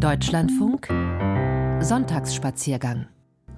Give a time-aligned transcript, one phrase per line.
[0.00, 0.88] Deutschlandfunk.
[1.82, 3.06] Sonntagsspaziergang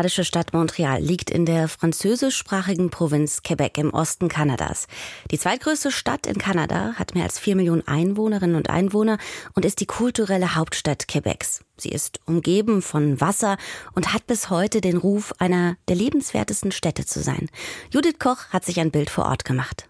[0.00, 4.86] kanadische Stadt Montreal liegt in der französischsprachigen Provinz Quebec im Osten Kanadas.
[5.30, 9.18] Die zweitgrößte Stadt in Kanada hat mehr als vier Millionen Einwohnerinnen und Einwohner
[9.52, 11.66] und ist die kulturelle Hauptstadt Quebecs.
[11.76, 13.58] Sie ist umgeben von Wasser
[13.92, 17.50] und hat bis heute den Ruf, einer der lebenswertesten Städte zu sein.
[17.92, 19.86] Judith Koch hat sich ein Bild vor Ort gemacht.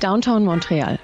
[0.00, 0.98] Downtown Montreal.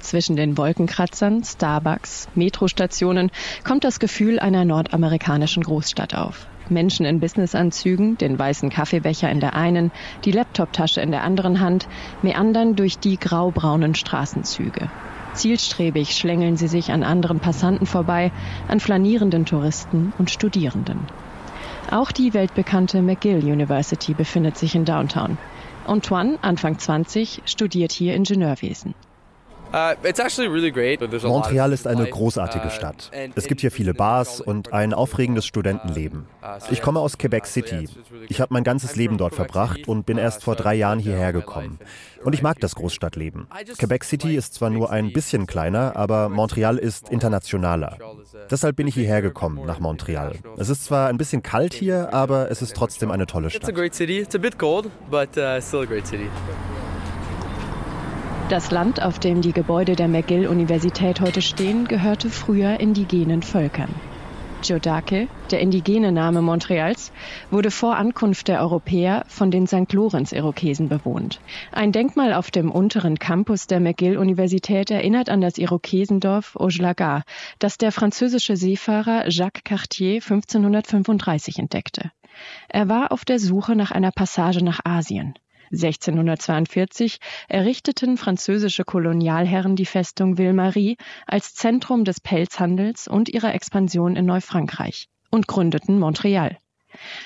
[0.00, 3.30] Zwischen den Wolkenkratzern, Starbucks, Metrostationen
[3.62, 6.46] kommt das Gefühl einer nordamerikanischen Großstadt auf.
[6.70, 9.90] Menschen in Businessanzügen, den weißen Kaffeebecher in der einen,
[10.24, 11.88] die Laptoptasche in der anderen Hand,
[12.22, 14.90] meandern durch die graubraunen Straßenzüge.
[15.34, 18.32] Zielstrebig schlängeln sie sich an anderen Passanten vorbei,
[18.66, 21.00] an flanierenden Touristen und Studierenden.
[21.90, 25.38] Auch die weltbekannte McGill University befindet sich in Downtown.
[25.86, 28.94] Antoine, Anfang 20, studiert hier Ingenieurwesen.
[29.70, 33.10] Uh, Montreal ist eine großartige uh, Stadt.
[33.34, 36.26] Es gibt hier viele Bars und ein aufregendes Studentenleben.
[36.42, 37.88] Uh, ich komme aus Quebec City.
[38.28, 41.78] Ich habe mein ganzes Leben dort verbracht und bin erst vor drei Jahren hierher gekommen.
[42.24, 43.46] Und ich mag das Großstadtleben.
[43.78, 47.98] Quebec City ist zwar nur ein bisschen kleiner, aber Montreal ist internationaler.
[48.50, 50.36] Deshalb bin ich hierher gekommen, nach Montreal.
[50.56, 53.68] Es ist zwar ein bisschen kalt hier, aber es ist trotzdem eine tolle Stadt.
[58.48, 63.90] Das Land, auf dem die Gebäude der McGill-Universität heute stehen, gehörte früher indigenen Völkern.
[64.62, 67.12] Giodake, der indigene Name Montreals,
[67.50, 69.92] wurde vor Ankunft der Europäer von den St.
[69.92, 71.40] Lorenz-Irokesen bewohnt.
[71.72, 77.24] Ein Denkmal auf dem unteren Campus der McGill-Universität erinnert an das Irokesendorf Ojlaga,
[77.58, 82.12] das der französische Seefahrer Jacques Cartier 1535 entdeckte.
[82.70, 85.34] Er war auf der Suche nach einer Passage nach Asien.
[85.72, 87.18] 1642
[87.48, 95.08] errichteten französische Kolonialherren die Festung Ville-Marie als Zentrum des Pelzhandels und ihrer Expansion in Neufrankreich
[95.30, 96.58] und gründeten Montreal.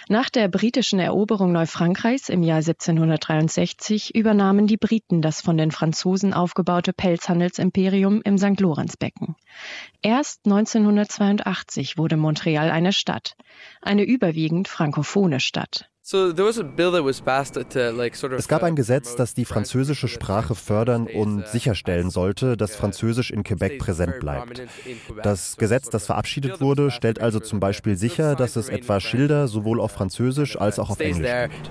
[0.08, 6.34] Nach der britischen Eroberung Neufrankreichs im Jahr 1763 übernahmen die Briten das von den Franzosen
[6.34, 8.60] aufgebaute Pelzhandelsimperium im St.
[8.60, 9.36] Lorenzbecken.
[10.02, 13.36] Erst 1982 wurde Montreal eine Stadt,
[13.80, 15.91] eine überwiegend frankophone Stadt.
[16.04, 16.48] Es
[18.48, 23.78] gab ein Gesetz, das die französische Sprache fördern und sicherstellen sollte, dass Französisch in Quebec
[23.78, 24.64] präsent bleibt.
[25.22, 29.80] Das Gesetz, das verabschiedet wurde, stellt also zum Beispiel sicher, dass es etwa Schilder sowohl
[29.80, 31.30] auf Französisch als auch auf Englisch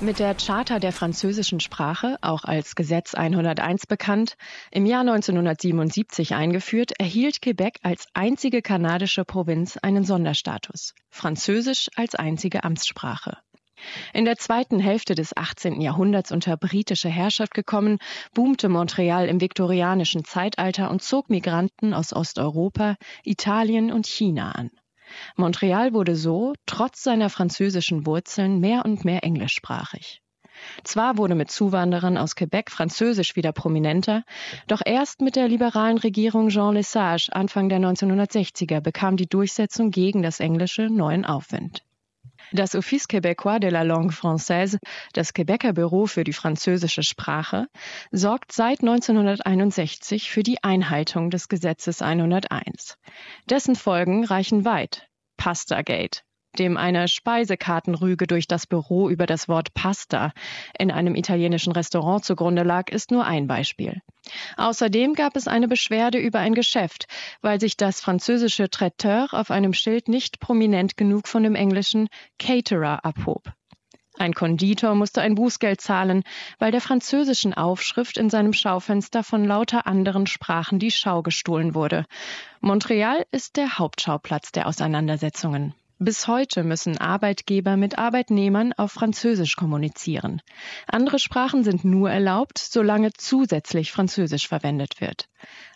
[0.00, 4.36] Mit der Charta der französischen Sprache, auch als Gesetz 101 bekannt,
[4.70, 10.92] im Jahr 1977 eingeführt, erhielt Quebec als einzige kanadische Provinz einen Sonderstatus.
[11.10, 12.97] Französisch als einzige Amtssprache.
[14.12, 15.80] In der zweiten Hälfte des 18.
[15.80, 17.98] Jahrhunderts unter britische Herrschaft gekommen,
[18.34, 24.70] boomte Montreal im viktorianischen Zeitalter und zog Migranten aus Osteuropa, Italien und China an.
[25.36, 30.20] Montreal wurde so, trotz seiner französischen Wurzeln, mehr und mehr englischsprachig.
[30.82, 34.24] Zwar wurde mit Zuwanderern aus Quebec Französisch wieder prominenter,
[34.66, 40.22] doch erst mit der liberalen Regierung Jean Lesage Anfang der 1960er bekam die Durchsetzung gegen
[40.22, 41.84] das Englische neuen Aufwind.
[42.52, 44.78] Das Office québécois de la langue française,
[45.12, 47.66] das Quebecer Büro für die französische Sprache,
[48.10, 52.96] sorgt seit 1961 für die Einhaltung des Gesetzes 101.
[53.50, 55.08] Dessen Folgen reichen weit.
[55.36, 56.22] Pastagate,
[56.58, 60.32] dem eine Speisekartenrüge durch das Büro über das Wort Pasta
[60.78, 64.00] in einem italienischen Restaurant zugrunde lag, ist nur ein Beispiel.
[64.56, 67.06] Außerdem gab es eine Beschwerde über ein Geschäft,
[67.40, 72.08] weil sich das französische Traiteur auf einem Schild nicht prominent genug von dem englischen
[72.38, 73.52] Caterer abhob.
[74.18, 76.24] Ein Konditor musste ein Bußgeld zahlen,
[76.58, 82.04] weil der französischen Aufschrift in seinem Schaufenster von lauter anderen Sprachen die Schau gestohlen wurde.
[82.60, 85.74] Montreal ist der Hauptschauplatz der Auseinandersetzungen.
[86.00, 90.40] Bis heute müssen Arbeitgeber mit Arbeitnehmern auf Französisch kommunizieren.
[90.86, 95.28] Andere Sprachen sind nur erlaubt, solange zusätzlich Französisch verwendet wird.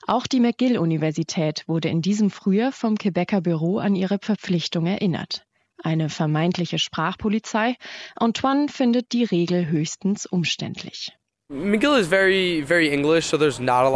[0.06, 5.44] Auch die McGill-Universität wurde in diesem Frühjahr vom Quebecer Büro an ihre Verpflichtung erinnert.
[5.82, 7.74] Eine vermeintliche Sprachpolizei.
[8.14, 11.12] Antoine findet die Regel höchstens umständlich.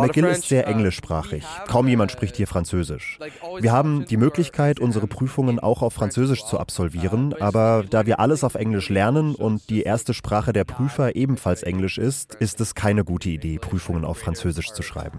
[0.03, 1.43] McGill ist sehr englischsprachig.
[1.67, 3.19] Kaum jemand spricht hier Französisch.
[3.61, 8.44] Wir haben die Möglichkeit, unsere Prüfungen auch auf Französisch zu absolvieren, aber da wir alles
[8.44, 13.05] auf Englisch lernen und die erste Sprache der Prüfer ebenfalls Englisch ist, ist es keine
[13.05, 15.19] gute Idee, Prüfungen auf Französisch zu schreiben.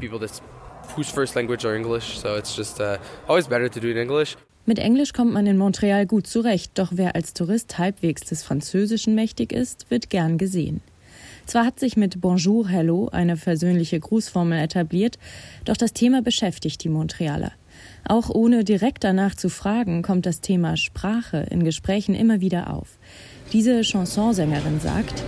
[4.68, 9.16] Mit Englisch kommt man in Montreal gut zurecht, doch wer als Tourist halbwegs des Französischen
[9.16, 10.82] mächtig ist, wird gern gesehen.
[11.48, 15.18] Zwar hat sich mit Bonjour, Hello eine versöhnliche Grußformel etabliert,
[15.64, 17.54] doch das Thema beschäftigt die Montrealer.
[18.06, 22.98] Auch ohne direkt danach zu fragen, kommt das Thema Sprache in Gesprächen immer wieder auf.
[23.54, 25.24] Diese Chansonsängerin sagt,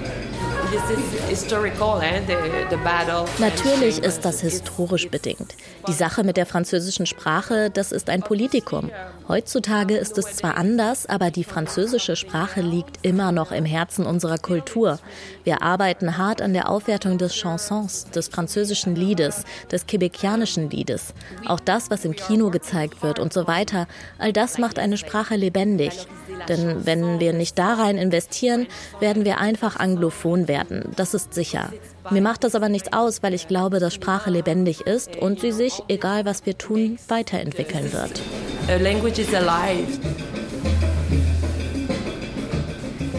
[3.40, 5.56] Natürlich ist das historisch bedingt.
[5.90, 8.92] Die Sache mit der französischen Sprache, das ist ein Politikum.
[9.28, 14.38] Heutzutage ist es zwar anders, aber die französische Sprache liegt immer noch im Herzen unserer
[14.38, 15.00] Kultur.
[15.44, 21.16] Wir arbeiten hart an der Aufwertung des Chansons, des französischen Liedes, des quebecianischen Liedes.
[21.48, 23.88] Auch das, was im Kino gezeigt wird und so weiter,
[24.20, 26.06] all das macht eine Sprache lebendig.
[26.48, 28.68] Denn wenn wir nicht da rein investieren,
[29.00, 30.92] werden wir einfach anglophon werden.
[30.96, 31.74] Das ist sicher.
[32.12, 35.52] Mir macht das aber nichts aus, weil ich glaube, dass Sprache lebendig ist und sie
[35.52, 38.22] sich, egal was wir tun, weiterentwickeln wird.
[38.68, 40.00] A language is alive.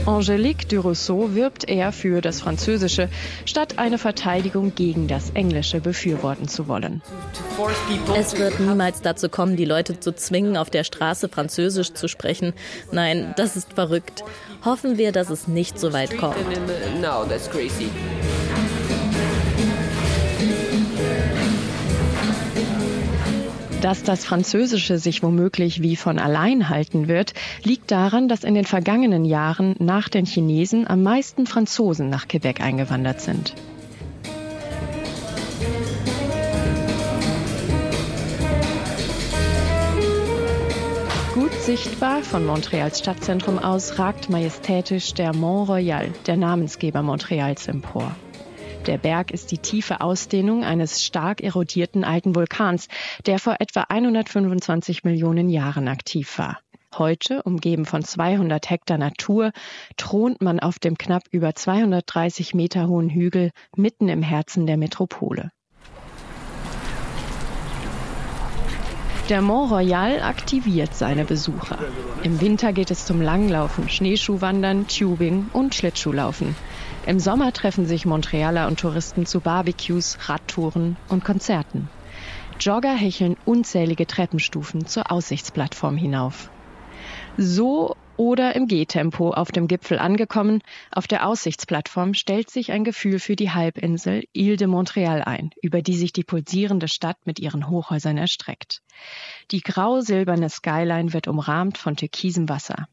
[0.07, 3.09] Angélique Durousseau wirbt eher für das Französische,
[3.45, 7.01] statt eine Verteidigung gegen das Englische befürworten zu wollen.
[8.17, 12.55] Es wird niemals dazu kommen, die Leute zu zwingen, auf der Straße Französisch zu sprechen.
[12.91, 14.25] Nein, das ist verrückt.
[14.65, 16.37] Hoffen wir, dass es nicht so weit kommt.
[23.81, 27.33] Dass das Französische sich womöglich wie von allein halten wird,
[27.65, 32.61] liegt daran, dass in den vergangenen Jahren nach den Chinesen am meisten Franzosen nach Quebec
[32.61, 33.55] eingewandert sind.
[41.33, 48.15] Gut sichtbar von Montreals Stadtzentrum aus ragt majestätisch der Mont Royal, der Namensgeber Montreals, empor.
[48.87, 52.89] Der Berg ist die tiefe Ausdehnung eines stark erodierten alten Vulkans,
[53.27, 56.61] der vor etwa 125 Millionen Jahren aktiv war.
[56.97, 59.53] Heute, umgeben von 200 Hektar Natur,
[59.97, 65.53] thront man auf dem knapp über 230 Meter hohen Hügel mitten im Herzen der Metropole.
[69.29, 71.79] Der Mont Royal aktiviert seine Besucher.
[72.25, 76.57] Im Winter geht es zum Langlaufen, Schneeschuhwandern, Tubing und Schlittschuhlaufen.
[77.07, 81.89] Im Sommer treffen sich Montrealer und Touristen zu Barbecues, Radtouren und Konzerten.
[82.61, 86.51] Jogger hecheln unzählige Treppenstufen zur Aussichtsplattform hinauf.
[87.39, 90.61] So oder im Gehtempo auf dem Gipfel angekommen,
[90.93, 95.81] auf der Aussichtsplattform stellt sich ein Gefühl für die Halbinsel Ile de Montréal ein, über
[95.81, 98.83] die sich die pulsierende Stadt mit ihren Hochhäusern erstreckt.
[99.53, 102.87] Die grau-silberne Skyline wird umrahmt von türkisem Wasser.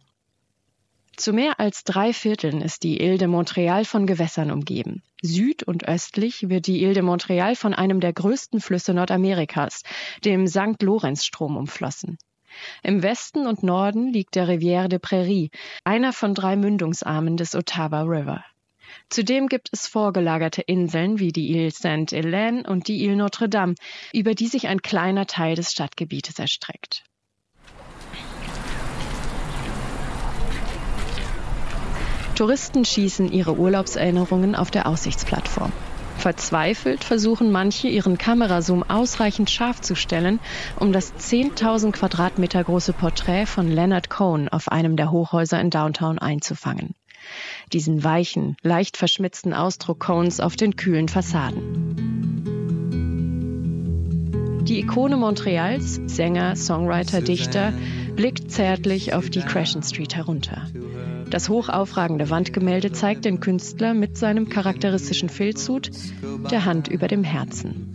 [1.17, 5.01] Zu mehr als drei Vierteln ist die Ile de Montréal von Gewässern umgeben.
[5.23, 9.81] Süd- und östlich wird die Ile de Montréal von einem der größten Flüsse Nordamerikas,
[10.23, 10.79] dem St.
[10.79, 12.19] Lorenz-Strom, umflossen.
[12.83, 15.49] Im Westen und Norden liegt der Rivière de Prairie,
[15.83, 18.45] einer von drei Mündungsarmen des Ottawa River.
[19.09, 23.73] Zudem gibt es vorgelagerte Inseln wie die Ile Sainte-Hélène und die Ile Notre-Dame,
[24.13, 27.06] über die sich ein kleiner Teil des Stadtgebietes erstreckt.
[32.37, 35.71] Touristen schießen ihre Urlaubserinnerungen auf der Aussichtsplattform.
[36.19, 40.39] Verzweifelt versuchen manche, ihren Kamerazoom ausreichend scharf zu stellen,
[40.79, 46.19] um das 10.000 Quadratmeter große Porträt von Leonard Cohen auf einem der Hochhäuser in Downtown
[46.19, 46.93] einzufangen.
[47.73, 51.95] Diesen weichen, leicht verschmitzten Ausdruck Cohens auf den kühlen Fassaden.
[54.67, 57.73] Die Ikone Montreals, Sänger, Songwriter, Dichter,
[58.15, 60.67] blickt zärtlich auf die Crescent Street herunter.
[61.29, 65.91] Das hochaufragende Wandgemälde zeigt den Künstler mit seinem charakteristischen Filzhut,
[66.49, 67.93] der Hand über dem Herzen.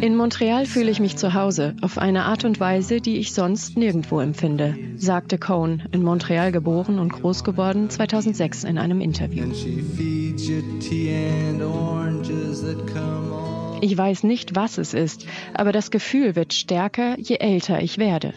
[0.00, 3.76] In Montreal fühle ich mich zu Hause, auf eine Art und Weise, die ich sonst
[3.76, 9.44] nirgendwo empfinde, sagte Cohn, in Montreal geboren und groß geworden, 2006 in einem Interview.
[13.80, 18.32] Ich weiß nicht, was es ist, aber das Gefühl wird stärker, je älter ich werde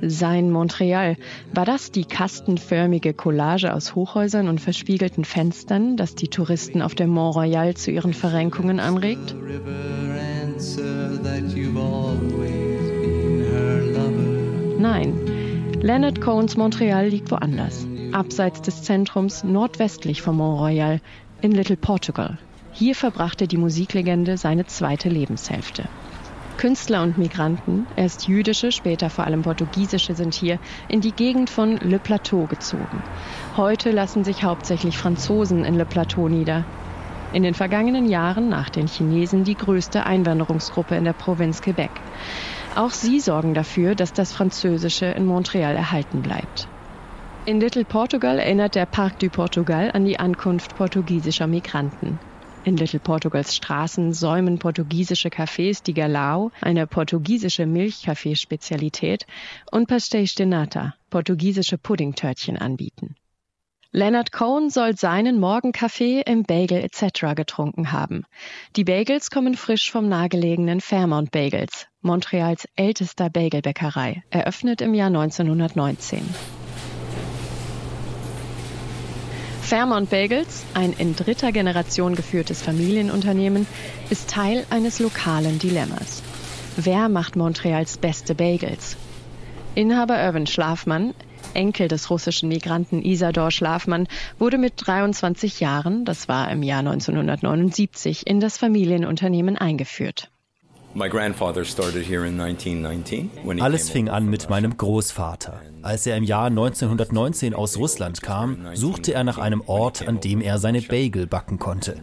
[0.00, 1.16] sein Montreal.
[1.52, 7.10] War das die kastenförmige Collage aus Hochhäusern und verspiegelten Fenstern, das die Touristen auf dem
[7.10, 9.34] Mont Royal zu ihren Verrenkungen anregt?
[14.78, 15.14] Nein,
[15.80, 21.00] Leonard Cohens Montreal liegt woanders, abseits des Zentrums nordwestlich vom Mont Royal,
[21.40, 22.38] in Little Portugal.
[22.72, 25.84] Hier verbrachte die Musiklegende seine zweite Lebenshälfte.
[26.58, 31.76] Künstler und Migranten, erst jüdische, später vor allem portugiesische, sind hier in die Gegend von
[31.78, 33.00] Le Plateau gezogen.
[33.56, 36.64] Heute lassen sich hauptsächlich Franzosen in Le Plateau nieder.
[37.32, 41.92] In den vergangenen Jahren nach den Chinesen die größte Einwanderungsgruppe in der Provinz Quebec.
[42.74, 46.66] Auch sie sorgen dafür, dass das Französische in Montreal erhalten bleibt.
[47.46, 52.18] In Little Portugal erinnert der Parc du Portugal an die Ankunft portugiesischer Migranten.
[52.64, 59.26] In Little Portugals Straßen säumen portugiesische Cafés die Galao, eine portugiesische Milchkaffeespezialität,
[59.70, 63.14] und Pastéis de Nata, portugiesische Puddingtörtchen anbieten.
[63.90, 67.34] Leonard Cohen soll seinen Morgenkaffee im Bagel etc.
[67.34, 68.24] getrunken haben.
[68.76, 76.20] Die Bagels kommen frisch vom nahegelegenen Fairmont Bagels, Montreals ältester Bagelbäckerei, eröffnet im Jahr 1919.
[79.68, 83.66] Fairmont Bagels, ein in dritter Generation geführtes Familienunternehmen,
[84.08, 86.22] ist Teil eines lokalen Dilemmas.
[86.78, 88.96] Wer macht Montreals beste Bagels?
[89.74, 91.12] Inhaber Irvin Schlafmann,
[91.52, 94.08] Enkel des russischen Migranten Isador Schlafmann,
[94.38, 100.30] wurde mit 23 Jahren, das war im Jahr 1979, in das Familienunternehmen eingeführt.
[103.60, 105.62] Alles fing an mit meinem Großvater.
[105.80, 110.40] Als er im Jahr 1919 aus Russland kam, suchte er nach einem Ort, an dem
[110.40, 112.02] er seine Bagel backen konnte.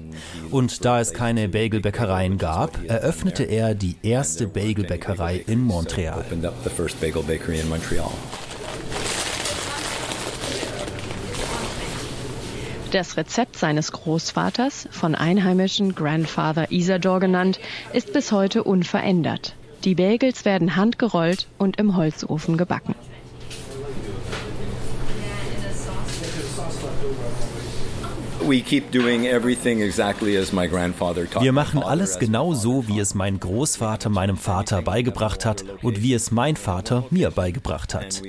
[0.50, 6.24] Und da es keine Bagelbäckereien gab, eröffnete er die erste Bagelbäckerei in Montreal.
[12.96, 17.60] Das Rezept seines Großvaters, von Einheimischen Grandfather Isador genannt,
[17.92, 19.54] ist bis heute unverändert.
[19.84, 22.96] Die Bagels werden handgerollt und im Holzofen gebacken.
[31.42, 36.14] Wir machen alles genau so, wie es mein Großvater meinem Vater beigebracht hat und wie
[36.14, 38.22] es mein Vater mir beigebracht hat.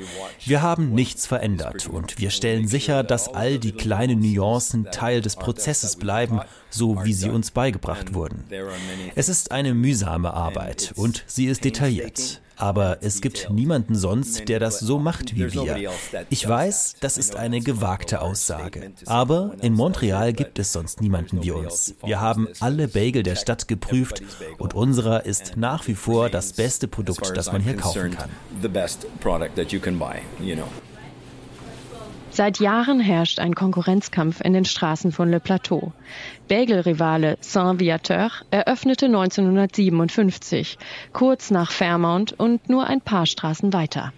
[0.44, 5.37] Wir haben nichts verändert und wir stellen sicher, dass all die kleinen Nuancen Teil des
[5.37, 8.44] Prozesses bleiben, so wie sie uns beigebracht wurden.
[9.14, 12.40] Es ist eine mühsame Arbeit und sie ist detailliert.
[12.56, 15.90] Aber es gibt niemanden sonst, der das so macht wie wir.
[16.30, 18.92] Ich weiß, das ist eine gewagte Aussage.
[19.06, 21.94] Aber in Montreal gibt es sonst niemanden wie uns.
[22.04, 24.22] Wir haben alle Bagel der Stadt geprüft
[24.58, 28.30] und unserer ist nach wie vor das beste Produkt, das man hier kaufen kann.
[32.36, 35.94] Seit Jahren herrscht ein Konkurrenzkampf in den Straßen von Le Plateau.
[36.49, 40.79] Bagel-Rivale Saint-Viateur eröffnete 1957,
[41.12, 44.12] kurz nach Fairmount und nur ein paar Straßen weiter.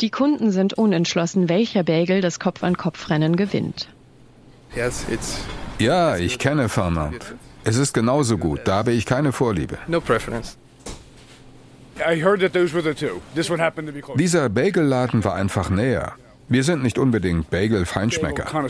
[0.00, 3.88] Die Kunden sind unentschlossen, welcher Bagel das Kopf-an-Kopf-Rennen gewinnt.
[5.78, 7.34] Ja, ich kenne Fairmount.
[7.64, 9.78] Es ist genauso gut, da habe ich keine Vorliebe.
[14.16, 16.12] Dieser Bagelladen war einfach näher.
[16.52, 18.44] Wir sind nicht unbedingt Bagel-Feinschmecker.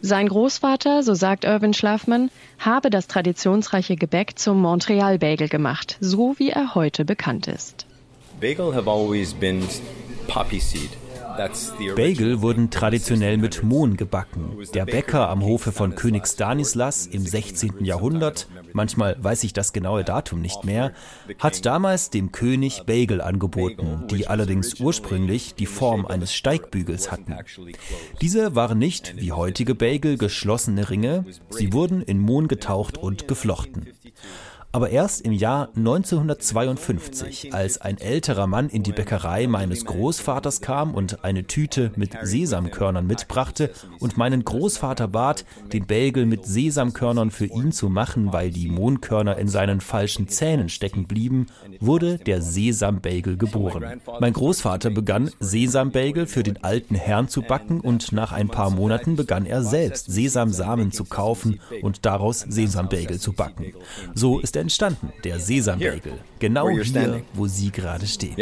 [0.00, 6.34] Sein Großvater, so sagt Irvin Schlafmann, habe das traditionsreiche Gebäck zum Montreal Bagel gemacht, so
[6.38, 7.84] wie er heute bekannt ist.
[8.40, 9.62] Bagel have always been
[10.26, 10.99] poppy seed.
[11.96, 14.58] Bagel wurden traditionell mit Mohn gebacken.
[14.74, 17.84] Der Bäcker am Hofe von König Stanislas im 16.
[17.84, 20.92] Jahrhundert, manchmal weiß ich das genaue Datum nicht mehr,
[21.38, 27.34] hat damals dem König Bagel angeboten, die allerdings ursprünglich die Form eines Steigbügels hatten.
[28.20, 33.88] Diese waren nicht wie heutige Bagel geschlossene Ringe, sie wurden in Mohn getaucht und geflochten.
[34.72, 40.94] Aber erst im Jahr 1952, als ein älterer Mann in die Bäckerei meines Großvaters kam
[40.94, 47.46] und eine Tüte mit Sesamkörnern mitbrachte und meinen Großvater bat, den Bagel mit Sesamkörnern für
[47.46, 51.46] ihn zu machen, weil die Mohnkörner in seinen falschen Zähnen stecken blieben,
[51.80, 54.00] wurde der Sesambagel geboren.
[54.20, 59.16] Mein Großvater begann, Sesambagel für den alten Herrn zu backen und nach ein paar Monaten
[59.16, 63.72] begann er selbst Sesamsamen zu kaufen und daraus Sesambagel zu backen.
[64.14, 66.12] So ist er entstanden, der Sesambagel.
[66.38, 68.36] Genau hier, wo Sie gerade stehen.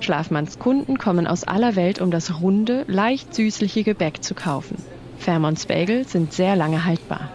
[0.00, 4.76] Schlafmanns Kunden kommen aus aller Welt, um das runde, leicht süßliche Gebäck zu kaufen.
[5.18, 7.30] Fairmonts Bagel sind sehr lange haltbar.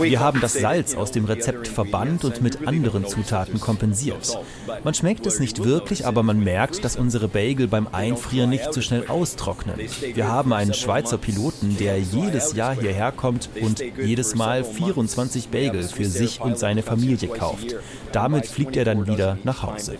[0.00, 4.38] Wir haben das Salz aus dem Rezept verbannt und mit anderen Zutaten kompensiert.
[4.82, 8.80] Man schmeckt es nicht wirklich, aber man merkt, dass unsere Bagel beim Einfrieren nicht so
[8.80, 9.76] schnell austrocknen.
[10.14, 15.82] Wir haben einen Schweizer Piloten, der jedes Jahr hierher kommt und jedes Mal 24 Bagel
[15.84, 17.76] für sich und seine Familie kauft.
[18.12, 19.96] Damit fliegt er dann wieder nach Hause.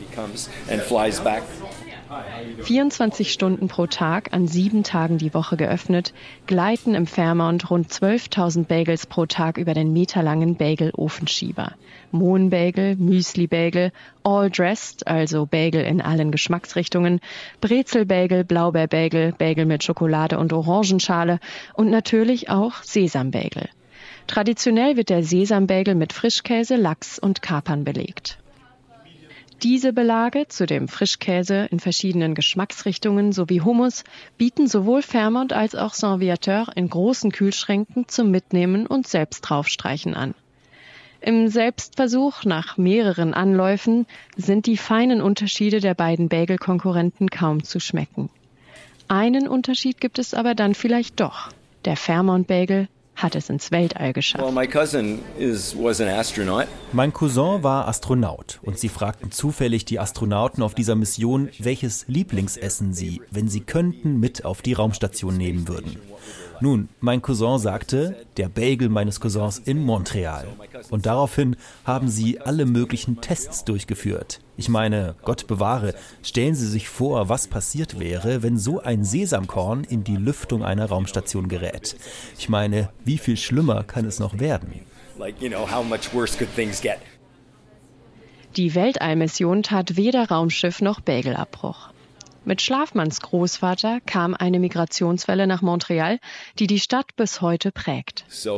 [2.61, 6.14] 24 Stunden pro Tag, an sieben Tagen die Woche geöffnet,
[6.46, 11.72] gleiten im Fairmount rund 12.000 Bagels pro Tag über den meterlangen Bagel-Ofenschieber.
[12.11, 17.20] Mohnbagel, Müsli-Bagel, All Dressed, also Bagel in allen Geschmacksrichtungen,
[17.61, 21.40] Brezelbagel, Blaubeerbagel, Bagel mit Schokolade und Orangenschale
[21.74, 23.68] und natürlich auch Sesambagel.
[24.27, 28.38] Traditionell wird der Sesambagel mit Frischkäse, Lachs und Kapern belegt.
[29.62, 34.04] Diese Belage zu dem Frischkäse in verschiedenen Geschmacksrichtungen sowie Hummus
[34.36, 40.34] bieten sowohl Fairmont als auch Saint-Viateur in großen Kühlschränken zum Mitnehmen und selbst draufstreichen an.
[41.20, 48.28] Im Selbstversuch nach mehreren Anläufen sind die feinen Unterschiede der beiden Bagel-Konkurrenten kaum zu schmecken.
[49.08, 51.48] Einen Unterschied gibt es aber dann vielleicht doch.
[51.86, 54.44] Der Fairmont Bagel hat es ins Weltall geschafft.
[56.92, 62.92] Mein Cousin war Astronaut und sie fragten zufällig die Astronauten auf dieser Mission, welches Lieblingsessen
[62.92, 65.96] sie, wenn sie könnten, mit auf die Raumstation nehmen würden.
[66.61, 70.46] Nun, mein Cousin sagte, der Bagel meines Cousins in Montreal.
[70.90, 74.40] Und daraufhin haben sie alle möglichen Tests durchgeführt.
[74.56, 79.82] Ich meine, Gott bewahre, stellen Sie sich vor, was passiert wäre, wenn so ein Sesamkorn
[79.84, 81.96] in die Lüftung einer Raumstation gerät.
[82.38, 84.80] Ich meine, wie viel schlimmer kann es noch werden?
[88.56, 91.93] Die Weltallmission tat weder Raumschiff noch Bagelabbruch.
[92.46, 96.18] Mit Schlafmanns Großvater kam eine Migrationswelle nach Montreal,
[96.59, 98.26] die die Stadt bis heute prägt.
[98.28, 98.48] Sie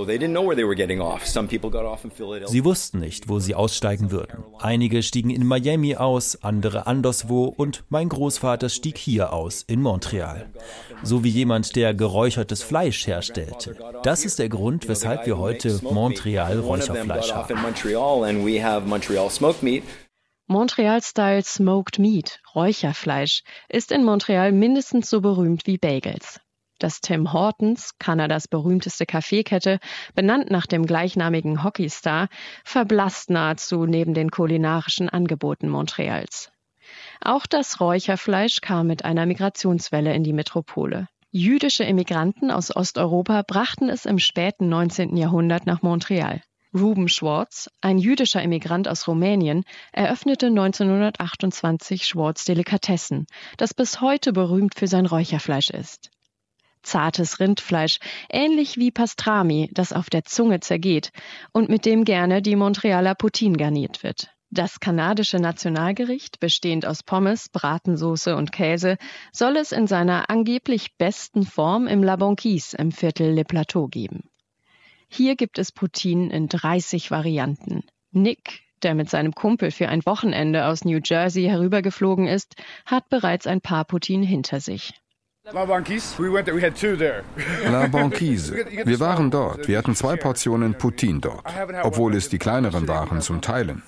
[2.65, 4.43] wussten nicht, wo sie aussteigen würden.
[4.59, 10.51] Einige stiegen in Miami aus, andere anderswo und mein Großvater stieg hier aus, in Montreal.
[11.05, 13.77] So wie jemand, der geräuchertes Fleisch herstellte.
[14.03, 17.55] Das ist der Grund, weshalb wir heute Montreal Räucherfleisch haben.
[20.49, 26.41] Montreal-Style Smoked Meat, Räucherfleisch, ist in Montreal mindestens so berühmt wie Bagels.
[26.79, 29.81] Das Tim Hortons, Kanadas berühmteste Kaffeekette,
[30.15, 32.29] benannt nach dem gleichnamigen Hockeystar,
[32.63, 36.53] verblasst nahezu neben den kulinarischen Angeboten Montreals.
[37.21, 41.09] Auch das Räucherfleisch kam mit einer Migrationswelle in die Metropole.
[41.33, 45.17] Jüdische Immigranten aus Osteuropa brachten es im späten 19.
[45.17, 46.41] Jahrhundert nach Montreal.
[46.77, 54.75] Ruben Schwartz, ein jüdischer Immigrant aus Rumänien, eröffnete 1928 Schwartz Delikatessen, das bis heute berühmt
[54.75, 56.11] für sein Räucherfleisch ist.
[56.83, 57.99] Zartes Rindfleisch,
[58.31, 61.11] ähnlich wie Pastrami, das auf der Zunge zergeht
[61.53, 64.29] und mit dem gerne die Montrealer Poutine garniert wird.
[64.51, 68.99] Das kanadische Nationalgericht, bestehend aus Pommes, Bratensoße und Käse,
[69.33, 74.31] soll es in seiner angeblich besten Form im La Banquise im Viertel Le Plateau geben.
[75.09, 77.85] Hier gibt es Poutine in 30 Varianten.
[78.11, 83.47] Nick, der mit seinem Kumpel für ein Wochenende aus New Jersey herübergeflogen ist, hat bereits
[83.47, 84.95] ein paar Poutine hinter sich.
[85.53, 86.17] La Banquise.
[87.71, 88.53] La Banquise.
[88.85, 89.69] Wir waren dort.
[89.69, 91.45] Wir hatten zwei Portionen Poutine dort,
[91.85, 93.85] obwohl es die kleineren waren zum Teilen.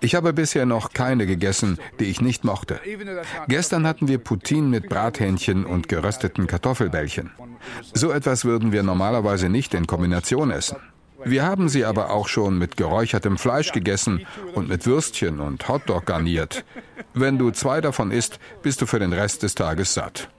[0.00, 2.78] Ich habe bisher noch keine gegessen, die ich nicht mochte.
[3.48, 7.30] Gestern hatten wir Poutine mit Brathähnchen und gerösteten Kartoffelbällchen.
[7.94, 10.76] So etwas würden wir normalerweise nicht in Kombination essen.
[11.24, 16.06] Wir haben sie aber auch schon mit geräuchertem Fleisch gegessen und mit Würstchen und Hotdog
[16.06, 16.64] garniert.
[17.14, 20.28] Wenn du zwei davon isst, bist du für den Rest des Tages satt.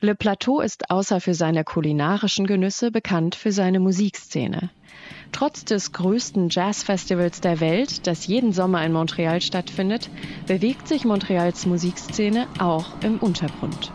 [0.00, 4.68] Le Plateau ist außer für seine kulinarischen Genüsse bekannt für seine Musikszene.
[5.32, 10.10] Trotz des größten Jazzfestivals der Welt, das jeden Sommer in Montreal stattfindet,
[10.46, 13.90] bewegt sich Montreals Musikszene auch im Untergrund.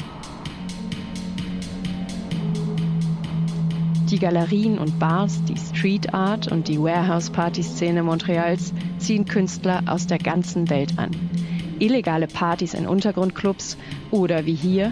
[4.09, 10.17] Die Galerien und Bars, die Street Art und die Warehouse-Party-Szene Montreals ziehen Künstler aus der
[10.17, 11.11] ganzen Welt an.
[11.77, 13.77] Illegale Partys in Untergrundclubs
[14.09, 14.91] oder wie hier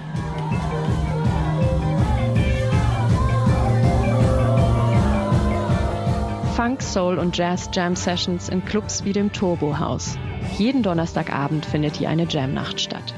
[6.56, 10.16] Funk, Soul und Jazz Jam Sessions in Clubs wie dem Turbo House.
[10.60, 13.16] Jeden Donnerstagabend findet hier eine Jam-Nacht statt.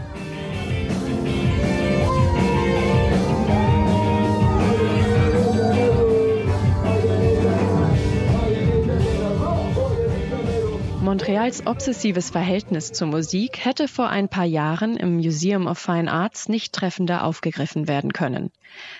[11.10, 16.48] Montreals obsessives Verhältnis zur Musik hätte vor ein paar Jahren im Museum of Fine Arts
[16.48, 18.52] nicht treffender aufgegriffen werden können.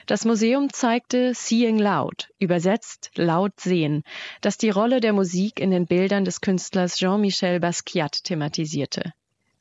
[0.08, 4.04] Das Museum zeigte Seeing Loud, übersetzt laut sehen,
[4.42, 9.14] das die Rolle der Musik in den Bildern des Künstlers Jean-Michel Basquiat thematisierte.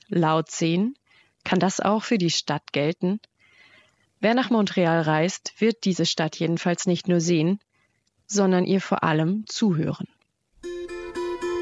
[0.08, 0.94] Laut sehen?
[1.44, 3.20] Kann das auch für die Stadt gelten?
[4.20, 7.60] Wer nach Montreal reist, wird diese Stadt jedenfalls nicht nur sehen,
[8.26, 10.08] sondern ihr vor allem zuhören.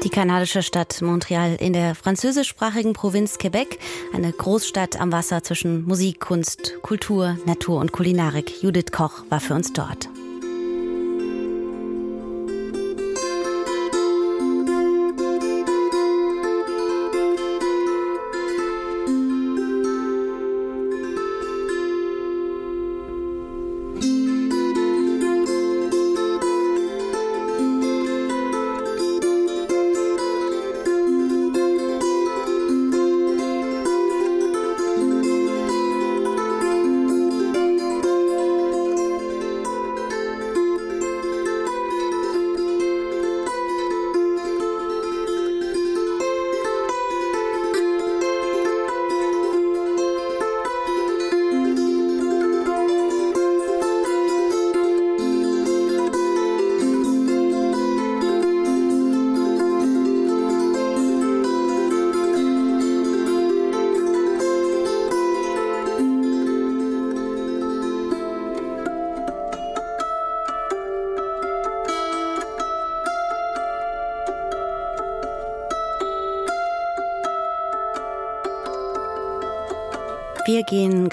[0.07, 3.77] Die kanadische Stadt Montreal in der französischsprachigen Provinz Quebec,
[4.13, 8.63] eine Großstadt am Wasser zwischen Musik, Kunst, Kultur, Natur und Kulinarik.
[8.63, 10.07] Judith Koch war für uns dort.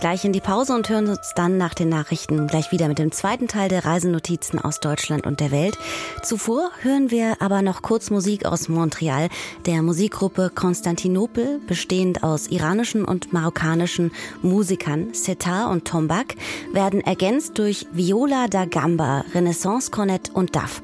[0.05, 3.11] Gleich in die Pause und hören uns dann nach den Nachrichten gleich wieder mit dem
[3.11, 5.79] zweiten Teil der Reisenotizen aus Deutschland und der Welt.
[6.23, 9.31] Zuvor hören wir aber noch kurz Musik aus Montreal,
[9.64, 14.12] der Musikgruppe Konstantinopel, bestehend aus iranischen und marokkanischen
[14.43, 16.35] Musikern Setar und Tombak,
[16.71, 20.83] werden ergänzt durch Viola da Gamba, Renaissance Cornet und Duff.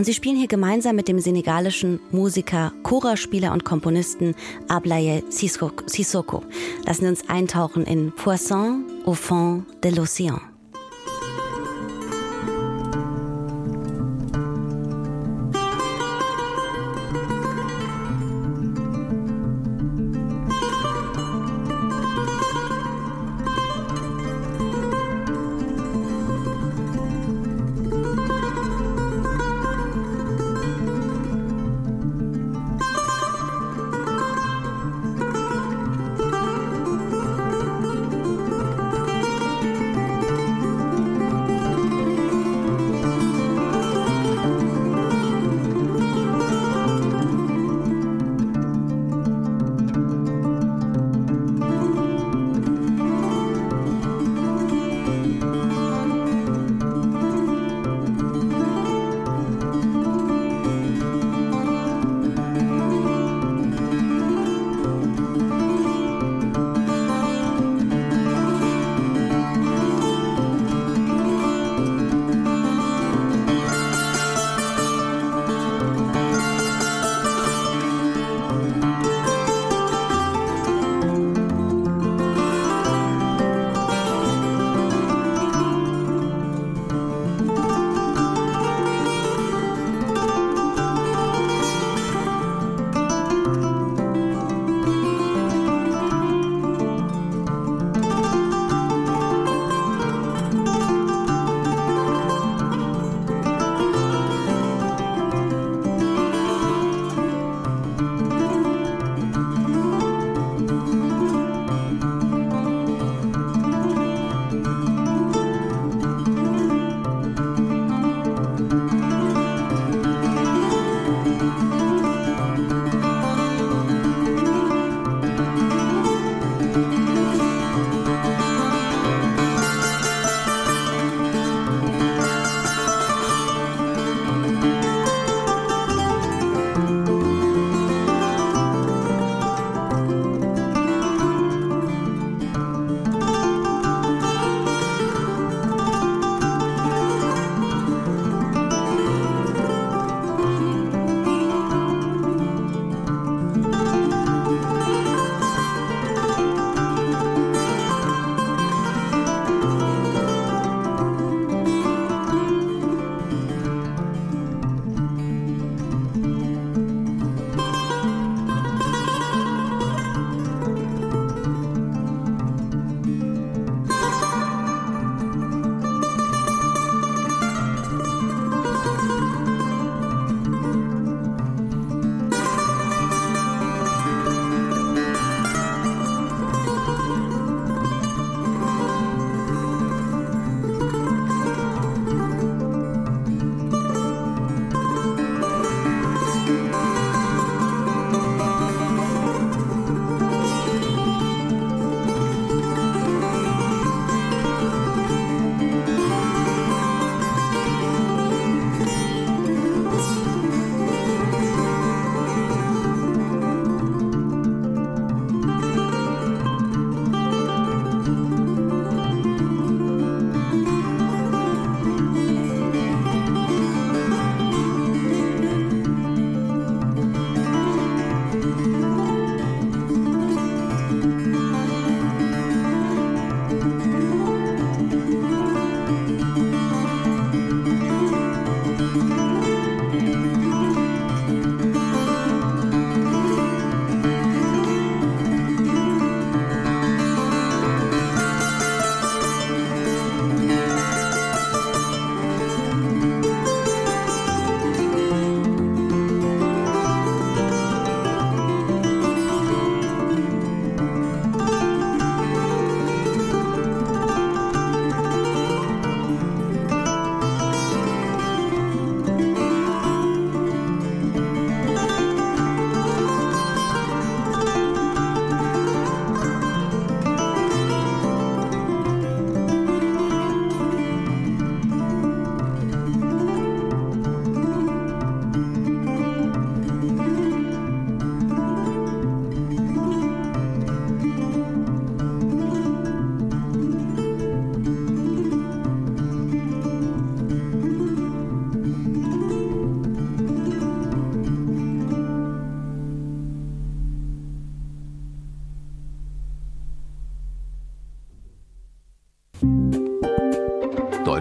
[0.00, 4.34] Und sie spielen hier gemeinsam mit dem senegalischen Musiker, Chora-Spieler und Komponisten
[4.66, 6.42] Ablaye Sissoko.
[6.86, 10.49] Lassen Sie uns eintauchen in Poisson au fond de l'océan.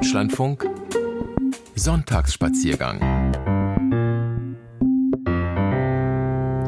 [0.09, 0.65] Deutschlandfunk.
[1.75, 3.18] Sonntagsspaziergang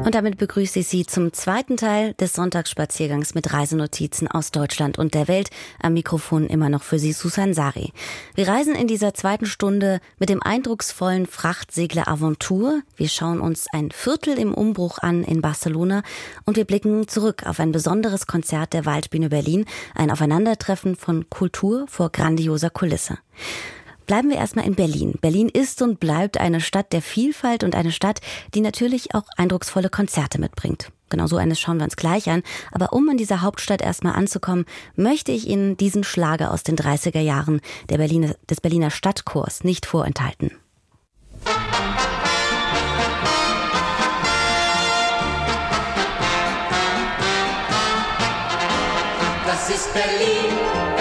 [0.04, 5.14] Und damit begrüße ich Sie zum zweiten Teil des Sonntagsspaziergangs mit Reisenotizen aus Deutschland und
[5.14, 5.50] der Welt.
[5.80, 7.92] Am Mikrofon immer noch für Sie Susan Sari.
[8.34, 12.80] Wir reisen in dieser zweiten Stunde mit dem eindrucksvollen Frachtsegler Aventur.
[12.96, 16.02] Wir schauen uns ein Viertel im Umbruch an in Barcelona
[16.46, 21.86] und wir blicken zurück auf ein besonderes Konzert der Waldbühne Berlin, ein Aufeinandertreffen von Kultur
[21.86, 23.18] vor grandioser Kulisse.
[24.06, 25.14] Bleiben wir erstmal in Berlin.
[25.20, 28.20] Berlin ist und bleibt eine Stadt der Vielfalt und eine Stadt,
[28.54, 30.90] die natürlich auch eindrucksvolle Konzerte mitbringt.
[31.08, 32.42] Genau so eines schauen wir uns gleich an.
[32.72, 34.64] Aber um in dieser Hauptstadt erstmal anzukommen,
[34.96, 37.60] möchte ich Ihnen diesen Schlager aus den 30er Jahren
[37.90, 40.52] der Berliner, des Berliner Stadtchors nicht vorenthalten.
[49.46, 50.91] Das ist Berlin,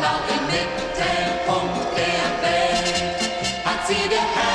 [0.00, 3.30] Donau im Mittelpunkt der Welt
[3.66, 4.49] hat sie geherrscht.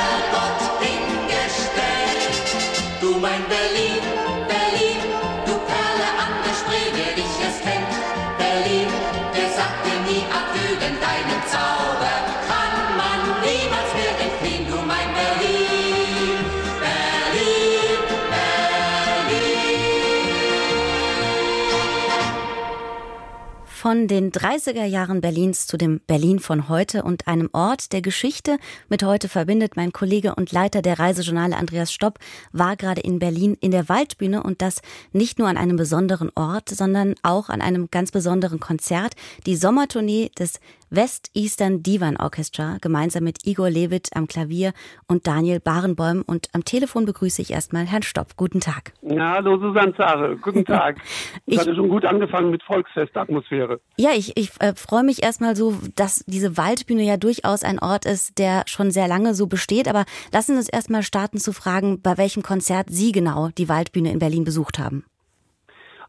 [23.86, 28.58] Von den 30er Jahren Berlins zu dem Berlin von heute und einem Ort, der Geschichte
[28.88, 29.76] mit heute verbindet.
[29.76, 32.18] Mein Kollege und Leiter der Reisejournale Andreas Stopp
[32.50, 36.68] war gerade in Berlin in der Waldbühne und das nicht nur an einem besonderen Ort,
[36.70, 39.14] sondern auch an einem ganz besonderen Konzert.
[39.46, 40.58] Die Sommertournee des
[40.90, 44.72] West Eastern Divan Orchestra gemeinsam mit Igor Levit am Klavier
[45.08, 46.22] und Daniel Barenbäum.
[46.26, 48.36] Und am Telefon begrüße ich erstmal Herrn Stopp.
[48.36, 48.92] Guten Tag.
[49.02, 50.36] Ja, hallo Susanne Zare.
[50.36, 50.98] Guten Tag.
[51.46, 53.80] ich hatte schon gut angefangen mit Volksfestatmosphäre.
[53.96, 58.04] Ja, ich, ich äh, freue mich erstmal so, dass diese Waldbühne ja durchaus ein Ort
[58.04, 59.88] ist, der schon sehr lange so besteht.
[59.88, 64.12] Aber lassen Sie uns erstmal starten zu fragen, bei welchem Konzert Sie genau die Waldbühne
[64.12, 65.04] in Berlin besucht haben.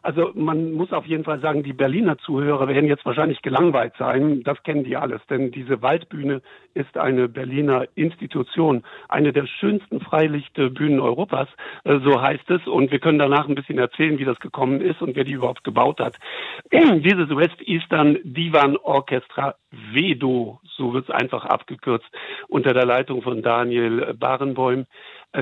[0.02, 4.44] Also man muss auf jeden Fall sagen, die Berliner Zuhörer werden jetzt wahrscheinlich gelangweilt sein.
[4.44, 6.42] Das kennen die alles, denn diese Waldbühne
[6.74, 11.48] ist eine Berliner Institution, eine der schönsten Freilichtbühnen Europas,
[11.84, 12.66] äh, so heißt es.
[12.68, 15.64] Und wir können danach ein bisschen erzählen, wie das gekommen ist und wer die überhaupt
[15.64, 16.18] gebaut hat.
[16.72, 19.56] Dieses West Eastern Divan Orchestra
[19.92, 22.08] WEDO, so wird es einfach abgekürzt,
[22.48, 24.86] unter der Leitung von Daniel Barenbäum äh,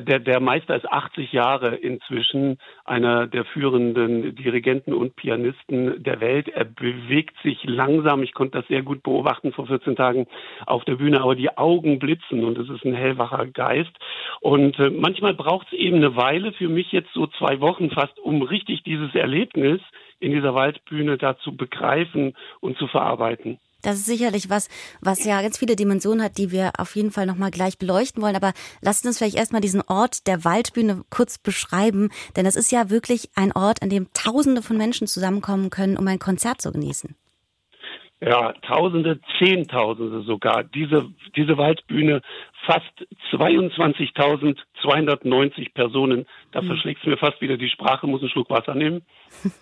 [0.02, 6.50] der, der Meister ist 80 Jahre inzwischen, einer der führenden Dirigenten und Pianisten der Welt.
[6.50, 10.28] Er bewegt sich langsam, ich konnte das sehr gut beobachten vor 14 Tagen
[10.66, 13.94] auf der Bühne, aber die Augen blitzen und es ist ein hellwacher Geist.
[14.42, 18.20] Und äh, manchmal braucht es eben eine Weile, für mich jetzt so zwei Wochen fast,
[18.20, 19.82] um richtig dieses Erlebnis
[20.20, 23.60] in dieser Waldbühne da zu begreifen und zu verarbeiten.
[23.86, 24.68] Das ist sicherlich was,
[25.00, 28.36] was ja ganz viele Dimensionen hat, die wir auf jeden Fall nochmal gleich beleuchten wollen.
[28.36, 32.10] Aber lasst uns vielleicht erstmal diesen Ort der Waldbühne kurz beschreiben.
[32.36, 36.08] Denn es ist ja wirklich ein Ort, an dem Tausende von Menschen zusammenkommen können, um
[36.08, 37.16] ein Konzert zu genießen.
[38.22, 40.64] Ja, Tausende, Zehntausende sogar.
[40.64, 42.24] Diese, diese Waldbühne
[42.66, 46.26] fast 22.290 Personen.
[46.52, 46.68] Da mhm.
[46.68, 49.04] verschlägt es mir fast wieder die Sprache, muss einen Schluck Wasser nehmen.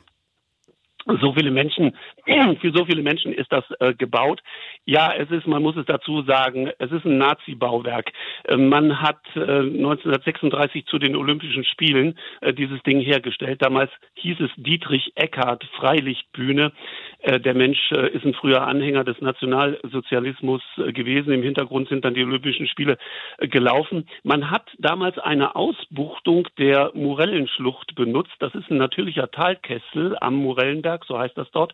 [1.22, 1.96] so viele Menschen,
[2.62, 4.42] für so viele Menschen ist das äh, gebaut.
[4.86, 8.12] Ja, es ist, man muss es dazu sagen, es ist ein Nazi-Bauwerk.
[8.46, 13.62] Äh, man hat äh, 1936 zu den Olympischen Spielen äh, dieses Ding hergestellt.
[13.62, 16.72] Damals hieß es Dietrich Eckart Freilichtbühne.
[17.20, 21.34] Äh, der Mensch äh, ist ein früher Anhänger des Nationalsozialismus gewesen.
[21.34, 22.98] Im Hintergrund sind dann die Olympischen Spiele
[23.40, 24.08] gelaufen.
[24.24, 28.34] Man hat damals eine Ausbuchtung der Morellenschlucht benutzt.
[28.40, 31.74] Das ist ein natürlicher Talkessel am Morellenberg Berg, so heißt das dort.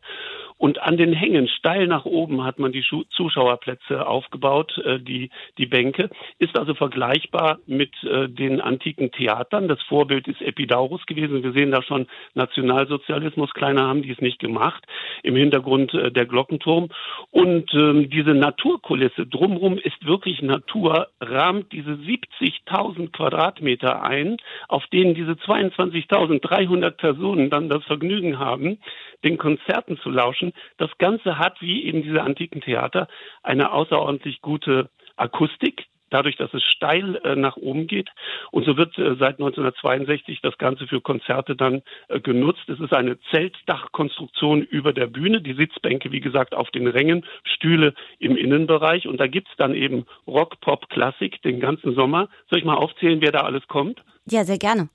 [0.57, 5.65] Und an den Hängen steil nach oben hat man die Zuschauerplätze aufgebaut, äh, die, die
[5.65, 6.09] Bänke.
[6.37, 9.67] Ist also vergleichbar mit äh, den antiken Theatern.
[9.67, 11.43] Das Vorbild ist Epidaurus gewesen.
[11.43, 13.53] Wir sehen da schon Nationalsozialismus.
[13.53, 14.83] Kleiner haben die es nicht gemacht.
[15.23, 16.89] Im Hintergrund äh, der Glockenturm.
[17.31, 25.13] Und ähm, diese Naturkulisse drumherum ist wirklich Natur, rahmt diese 70.000 Quadratmeter ein, auf denen
[25.13, 28.79] diese 22.300 Personen dann das Vergnügen haben,
[29.23, 30.53] den Konzerten zu lauschen.
[30.77, 33.07] Das Ganze hat, wie eben diese antiken Theater,
[33.43, 38.09] eine außerordentlich gute Akustik, dadurch, dass es steil äh, nach oben geht.
[38.51, 42.67] Und so wird äh, seit 1962 das Ganze für Konzerte dann äh, genutzt.
[42.67, 47.93] Es ist eine Zeltdachkonstruktion über der Bühne, die Sitzbänke, wie gesagt, auf den Rängen, Stühle
[48.19, 49.07] im Innenbereich.
[49.07, 52.29] Und da gibt's dann eben Rock, Pop, Klassik den ganzen Sommer.
[52.49, 54.01] Soll ich mal aufzählen, wer da alles kommt?
[54.25, 54.89] Ja, sehr gerne.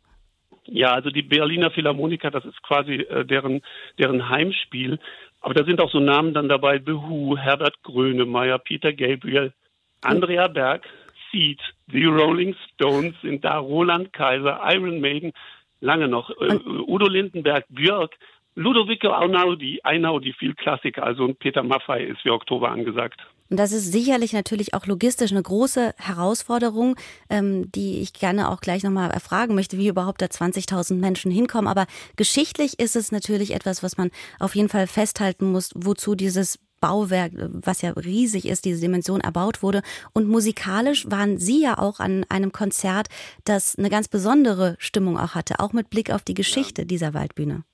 [0.66, 3.62] Ja, also die Berliner Philharmoniker, das ist quasi äh, deren,
[3.98, 4.98] deren Heimspiel.
[5.40, 9.52] Aber da sind auch so Namen dann dabei, The Who, Herbert Grönemeyer, Peter Gabriel,
[10.00, 10.86] Andrea Berg,
[11.30, 11.60] Seed,
[11.92, 15.32] The Rolling Stones sind da, Roland Kaiser, Iron Maiden,
[15.80, 18.16] lange noch, äh, Udo Lindenberg, Björk,
[18.54, 23.20] Ludovico Einaudi, Einaudi, viel Klassiker, also und Peter Maffay ist für Oktober angesagt.
[23.50, 26.96] Und das ist sicherlich natürlich auch logistisch eine große Herausforderung,
[27.28, 31.68] ähm, die ich gerne auch gleich nochmal erfragen möchte, wie überhaupt da 20.000 Menschen hinkommen.
[31.68, 31.86] Aber
[32.16, 37.32] geschichtlich ist es natürlich etwas, was man auf jeden Fall festhalten muss, wozu dieses Bauwerk,
[37.34, 39.82] was ja riesig ist, diese Dimension erbaut wurde.
[40.12, 43.08] Und musikalisch waren Sie ja auch an einem Konzert,
[43.44, 46.86] das eine ganz besondere Stimmung auch hatte, auch mit Blick auf die Geschichte ja.
[46.86, 47.64] dieser Waldbühne.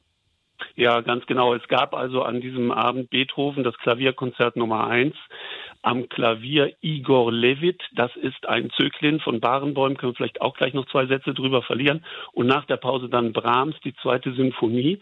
[0.76, 1.54] Ja, ganz genau.
[1.54, 5.14] Es gab also an diesem Abend Beethoven das Klavierkonzert Nummer eins.
[5.82, 10.74] Am Klavier Igor Levit, das ist ein Zöglin von Barenbäum, können wir vielleicht auch gleich
[10.74, 12.04] noch zwei Sätze drüber verlieren.
[12.32, 15.00] Und nach der Pause dann Brahms, die zweite Sinfonie.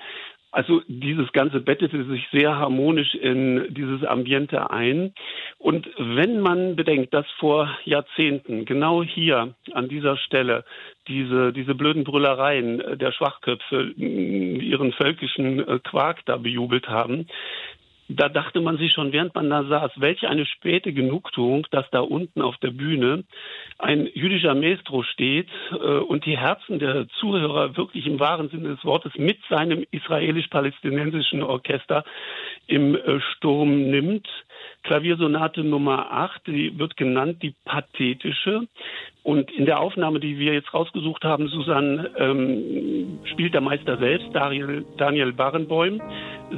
[0.50, 5.12] Also dieses Ganze bettete sich sehr harmonisch in dieses Ambiente ein.
[5.58, 10.64] Und wenn man bedenkt, dass vor Jahrzehnten genau hier an dieser Stelle
[11.06, 17.26] diese, diese blöden Brüllereien der Schwachköpfe ihren völkischen äh, Quark da bejubelt haben,
[18.08, 22.00] da dachte man sich schon, während man da saß, welch eine späte Genugtuung, dass da
[22.00, 23.24] unten auf der Bühne
[23.78, 28.84] ein jüdischer Maestro steht äh, und die Herzen der Zuhörer wirklich im wahren Sinne des
[28.84, 32.04] Wortes mit seinem israelisch-palästinensischen Orchester
[32.66, 34.26] im äh, Sturm nimmt.
[34.82, 38.66] Klaviersonate Nummer 8, die wird genannt die pathetische.
[39.22, 44.28] Und in der Aufnahme, die wir jetzt rausgesucht haben, Susanne, ähm, spielt der Meister selbst,
[44.32, 46.00] Daniel, Daniel Barenboim.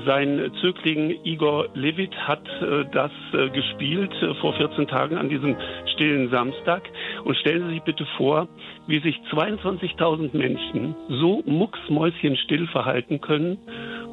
[0.07, 5.57] Sein Zögling Igor Levit hat äh, das äh, gespielt äh, vor 14 Tagen an diesem
[5.95, 6.89] stillen Samstag.
[7.25, 8.47] Und stellen Sie sich bitte vor,
[8.87, 13.59] wie sich 22.000 Menschen so mucksmäuschenstill verhalten können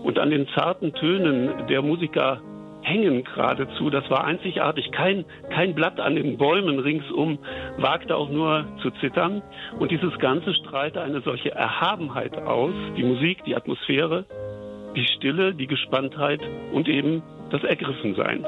[0.04, 2.42] und an den zarten Tönen der Musiker
[2.88, 3.90] hängen geradezu.
[3.90, 4.92] Das war einzigartig.
[4.92, 7.40] Kein, kein Blatt an den Bäumen ringsum
[7.78, 9.42] wagte auch nur zu zittern.
[9.80, 12.74] Und dieses Ganze strahlte eine solche Erhabenheit aus.
[12.96, 14.26] Die Musik, die Atmosphäre,
[14.96, 17.22] die Stille, die Gespanntheit und eben
[17.52, 18.46] das Ergriffensein.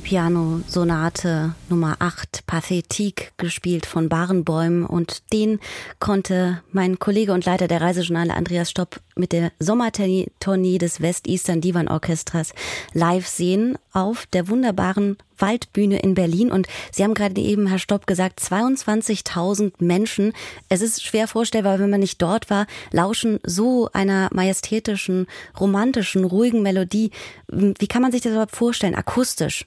[0.00, 4.84] Piano-Sonate Nummer 8, Pathetique, gespielt von Barenbäumen.
[4.84, 5.60] Und den
[6.00, 11.88] konnte mein Kollege und Leiter der Reisejournale Andreas Stopp mit der Sommertournee des West-Eastern Divan
[11.88, 12.52] Orchestras
[12.92, 16.50] live sehen auf der wunderbaren Waldbühne in Berlin.
[16.50, 20.32] Und Sie haben gerade eben, Herr Stopp, gesagt, 22.000 Menschen.
[20.68, 25.26] Es ist schwer vorstellbar, wenn man nicht dort war, lauschen so einer majestätischen,
[25.58, 27.10] romantischen, ruhigen Melodie.
[27.48, 29.66] Wie kann man sich das überhaupt vorstellen, akustisch?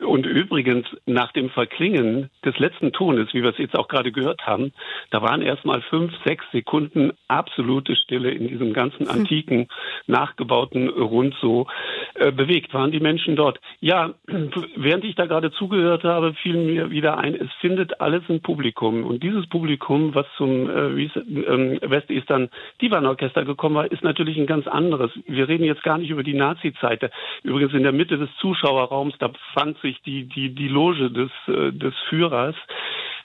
[0.00, 4.46] und übrigens, nach dem Verklingen des letzten Tones, wie wir es jetzt auch gerade gehört
[4.46, 4.72] haben,
[5.10, 9.10] da waren erst mal fünf, sechs Sekunden absolute Stille in diesem ganzen hm.
[9.10, 9.68] antiken,
[10.06, 11.66] nachgebauten Rund so.
[12.14, 13.60] Äh, bewegt waren die Menschen dort.
[13.80, 14.14] Ja,
[14.76, 19.04] während ich da gerade zugehört habe, fiel mir wieder ein, es findet alles ein Publikum.
[19.04, 22.48] Und dieses Publikum, was zum äh, ähm, Westeastern
[22.80, 25.10] Divan Orchester gekommen war, ist natürlich ein ganz anderes.
[25.26, 27.10] Wir reden jetzt gar nicht über die Nazi-Zeit.
[27.42, 31.72] Übrigens in der Mitte des Zuschauerraums, da fand sich die, die, die Loge des, äh,
[31.72, 32.56] des Führers.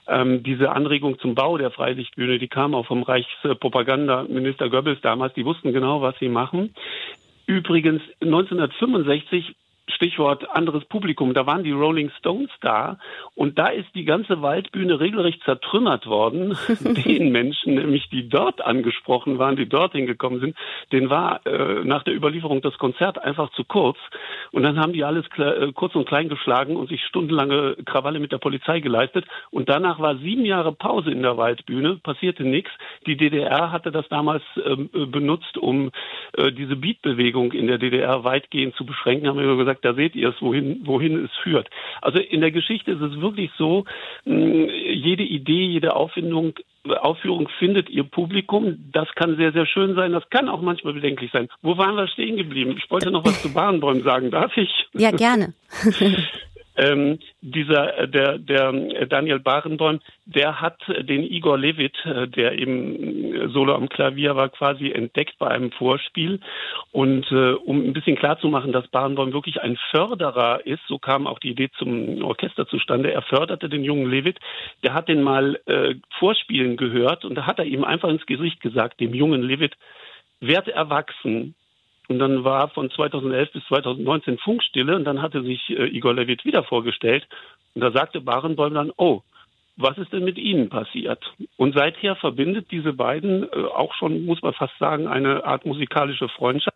[0.07, 5.33] Ähm, diese Anregung zum Bau der Freilichtbühne, die kam auch vom Reichspropagandaminister Goebbels damals.
[5.33, 6.73] Die wussten genau, was sie machen.
[7.45, 9.55] Übrigens 1965
[9.89, 12.97] Stichwort anderes Publikum, da waren die Rolling Stones da
[13.35, 16.57] und da ist die ganze Waldbühne regelrecht zertrümmert worden.
[17.05, 20.57] den Menschen, nämlich die dort angesprochen waren, die dort hingekommen sind,
[20.91, 23.97] denen war äh, nach der Überlieferung das Konzert einfach zu kurz
[24.51, 28.31] und dann haben die alles äh, kurz und klein geschlagen und sich stundenlange Krawalle mit
[28.31, 32.71] der Polizei geleistet und danach war sieben Jahre Pause in der Waldbühne, passierte nichts.
[33.05, 35.91] Die DDR hatte das damals ähm, äh, benutzt, um
[36.33, 40.15] äh, diese Beatbewegung in der DDR weitgehend zu beschränken, haben wir gesagt, gesagt, da seht
[40.15, 41.69] ihr es, wohin, wohin es führt.
[42.01, 43.85] Also in der Geschichte ist es wirklich so,
[44.25, 46.53] jede Idee, jede Aufwindung
[47.01, 48.89] Aufführung findet ihr Publikum.
[48.93, 50.13] Das kann sehr, sehr schön sein.
[50.13, 51.49] Das kann auch manchmal bedenklich sein.
[51.61, 52.75] Wo waren wir stehen geblieben?
[52.77, 54.31] Ich wollte noch was zu Barenbäumen sagen.
[54.31, 54.69] Darf ich?
[54.93, 55.53] Ja, gerne.
[56.77, 62.57] Ähm, dieser, äh, der, der äh, Daniel Barenboim, der hat den Igor Levit, äh, der
[62.59, 66.39] eben Solo am Klavier war, quasi entdeckt bei einem Vorspiel.
[66.91, 71.39] Und äh, um ein bisschen klarzumachen, dass Barenboim wirklich ein Förderer ist, so kam auch
[71.39, 73.11] die Idee zum Orchester zustande.
[73.11, 74.39] Er förderte den jungen Levit.
[74.83, 78.61] Der hat den mal äh, vorspielen gehört und da hat er ihm einfach ins Gesicht
[78.61, 79.75] gesagt, dem jungen Levit,
[80.39, 81.55] werd erwachsen,
[82.07, 86.45] und dann war von 2011 bis 2019 Funkstille und dann hatte sich äh, Igor Levit
[86.45, 87.27] wieder vorgestellt.
[87.75, 89.21] Und da sagte Barenboim dann, oh,
[89.77, 91.23] was ist denn mit ihnen passiert?
[91.55, 96.27] Und seither verbindet diese beiden äh, auch schon, muss man fast sagen, eine Art musikalische
[96.29, 96.75] Freundschaft.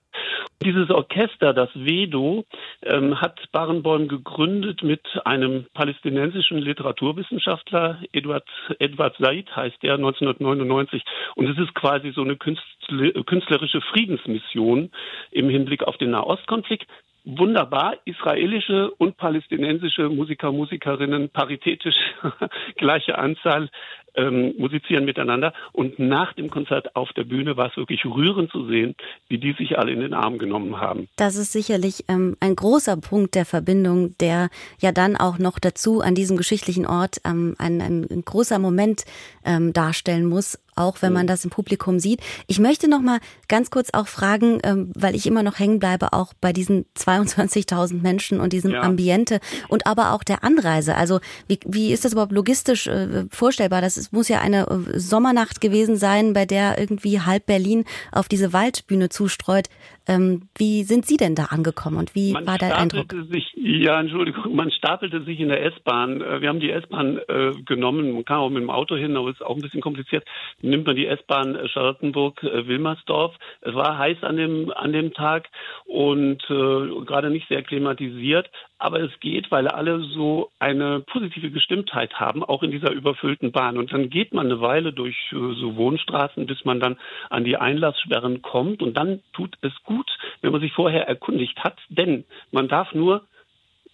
[0.63, 2.45] Dieses Orchester, das Vedo,
[2.83, 8.47] ähm, hat Barenboim gegründet mit einem palästinensischen Literaturwissenschaftler, Edward,
[8.77, 11.03] Edward Said heißt der, 1999.
[11.35, 14.91] Und es ist quasi so eine künstlerische Friedensmission
[15.31, 16.85] im Hinblick auf den Nahostkonflikt
[17.23, 21.95] wunderbar israelische und palästinensische Musiker, Musikerinnen paritätisch
[22.77, 23.69] gleiche Anzahl
[24.15, 25.53] ähm, musizieren miteinander.
[25.71, 28.95] Und nach dem Konzert auf der Bühne war es wirklich rührend zu sehen,
[29.27, 31.07] wie die sich alle in den Arm genommen haben.
[31.15, 34.49] Das ist sicherlich ähm, ein großer Punkt der Verbindung, der
[34.79, 39.03] ja dann auch noch dazu an diesem geschichtlichen Ort ähm, ein, ein, großer Moment
[39.45, 42.21] ähm, darstellen muss, auch wenn man das im Publikum sieht.
[42.47, 46.13] Ich möchte noch mal ganz kurz auch fragen, ähm, weil ich immer noch hängen bleibe,
[46.13, 48.81] auch bei diesen 22.000 Menschen und diesem ja.
[48.81, 50.95] Ambiente und aber auch der Anreise.
[50.95, 53.81] Also wie, wie ist das überhaupt logistisch äh, vorstellbar?
[53.81, 58.27] Das es muss ja eine äh, Sommernacht gewesen sein, bei der irgendwie halb Berlin auf
[58.27, 59.69] diese Waldbühne zustreut.
[60.07, 63.13] Ähm, wie sind Sie denn da angekommen und wie man war der Eindruck?
[63.29, 66.21] Sich, ja, Entschuldigung, man stapelte sich in der S-Bahn.
[66.21, 69.29] Äh, wir haben die S-Bahn äh, genommen, man kam auch mit dem Auto hin, aber
[69.29, 70.25] es ist auch ein bisschen kompliziert.
[70.61, 73.35] Nimmt man die S-Bahn äh, Charlottenburg-Wilmersdorf.
[73.35, 75.49] Äh, es war heiß an dem, an dem Tag
[75.85, 78.49] und äh, gerade nicht sehr klimatisiert.
[78.79, 83.77] Aber es geht, weil alle so eine positive Gestimmtheit haben, auch in dieser überfüllten Bahn.
[83.77, 86.97] Und dann geht man eine Weile durch so Wohnstraßen, bis man dann
[87.29, 88.81] an die Einlasssperren kommt.
[88.81, 90.09] Und dann tut es gut gut,
[90.41, 93.27] wenn man sich vorher erkundigt hat, denn man darf nur,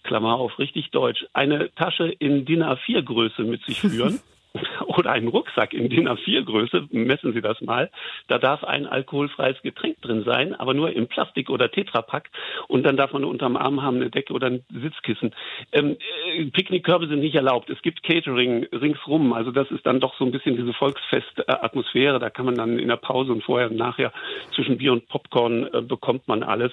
[0.04, 4.20] Klammer auf, richtig deutsch, eine Tasche in DIN A4 Größe mit sich führen.
[4.86, 7.90] oder einen Rucksack in DIN A4-Größe, messen Sie das mal,
[8.28, 12.30] da darf ein alkoholfreies Getränk drin sein, aber nur im Plastik- oder Tetrapack
[12.68, 15.34] und dann darf man unterm Arm haben eine Decke oder ein Sitzkissen.
[15.72, 15.96] Ähm,
[16.36, 17.70] äh, Picknickkörbe sind nicht erlaubt.
[17.70, 22.18] Es gibt Catering ringsrum, also das ist dann doch so ein bisschen diese Volksfest-Atmosphäre.
[22.18, 24.12] Da kann man dann in der Pause und vorher und nachher
[24.54, 26.72] zwischen Bier und Popcorn äh, bekommt man alles.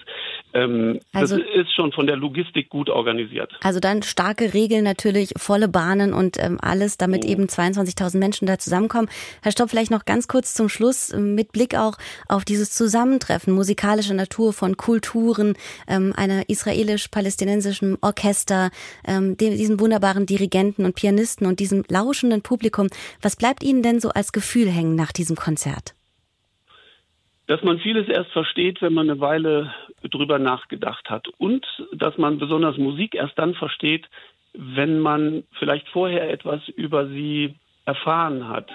[0.53, 3.53] Ähm, also, das ist schon von der Logistik gut organisiert.
[3.63, 7.29] Also dann starke Regeln natürlich, volle Bahnen und ähm, alles, damit oh.
[7.29, 9.09] eben 22.000 Menschen da zusammenkommen.
[9.41, 11.97] Herr Stopp, vielleicht noch ganz kurz zum Schluss äh, mit Blick auch
[12.27, 15.55] auf dieses Zusammentreffen musikalischer Natur von Kulturen,
[15.87, 18.69] ähm, einer israelisch-palästinensischen Orchester,
[19.07, 22.87] ähm, diesen wunderbaren Dirigenten und Pianisten und diesem lauschenden Publikum.
[23.21, 25.93] Was bleibt Ihnen denn so als Gefühl hängen nach diesem Konzert?
[27.47, 32.39] dass man vieles erst versteht, wenn man eine Weile drüber nachgedacht hat und dass man
[32.39, 34.09] besonders Musik erst dann versteht,
[34.57, 38.69] wenn man vielleicht vorher etwas über sie erfahren hat.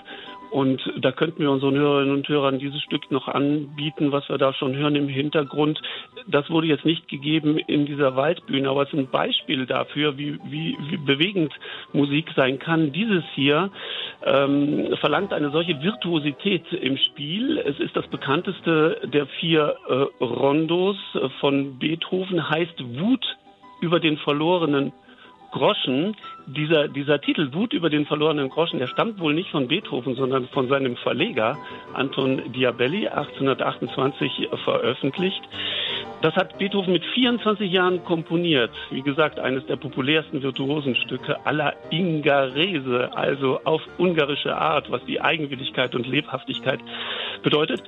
[0.51, 4.53] Und da könnten wir unseren Hörerinnen und Hörern dieses Stück noch anbieten, was wir da
[4.53, 5.81] schon hören im Hintergrund.
[6.27, 10.39] Das wurde jetzt nicht gegeben in dieser Waldbühne, aber es ist ein Beispiel dafür, wie,
[10.47, 11.53] wie, wie bewegend
[11.93, 12.91] Musik sein kann.
[12.91, 13.71] Dieses hier
[14.25, 17.59] ähm, verlangt eine solche Virtuosität im Spiel.
[17.59, 20.97] Es ist das bekannteste der vier äh, Rondos
[21.39, 23.25] von Beethoven, heißt Wut
[23.81, 24.93] über den verlorenen
[25.51, 30.15] Groschen, dieser, dieser Titel Wut über den verlorenen Groschen, der stammt wohl nicht von Beethoven,
[30.15, 31.59] sondern von seinem Verleger
[31.95, 35.43] Anton Diabelli, 1828 veröffentlicht.
[36.23, 38.71] Das hat Beethoven mit 24 Jahren komponiert.
[38.91, 45.95] Wie gesagt, eines der populärsten Virtuosenstücke aller Ingarese, also auf ungarische Art, was die Eigenwilligkeit
[45.95, 46.81] und Lebhaftigkeit
[47.43, 47.83] bedeutet.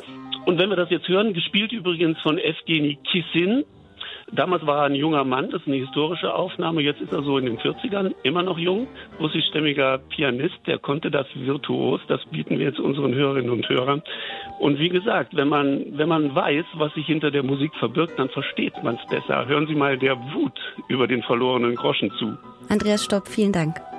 [0.46, 3.64] Und wenn wir das jetzt hören, gespielt übrigens von Evgeny Kissin,
[4.32, 6.80] Damals war er ein junger Mann, das ist eine historische Aufnahme.
[6.80, 8.86] Jetzt ist er so in den 40ern, immer noch jung,
[9.20, 12.00] russischstämmiger Pianist, der konnte das virtuos.
[12.08, 14.02] Das bieten wir jetzt unseren Hörerinnen und Hörern.
[14.58, 18.30] Und wie gesagt, wenn man, wenn man weiß, was sich hinter der Musik verbirgt, dann
[18.30, 19.46] versteht man es besser.
[19.46, 20.58] Hören Sie mal der Wut
[20.88, 22.38] über den verlorenen Groschen zu.
[22.70, 23.91] Andreas Stopp, vielen Dank.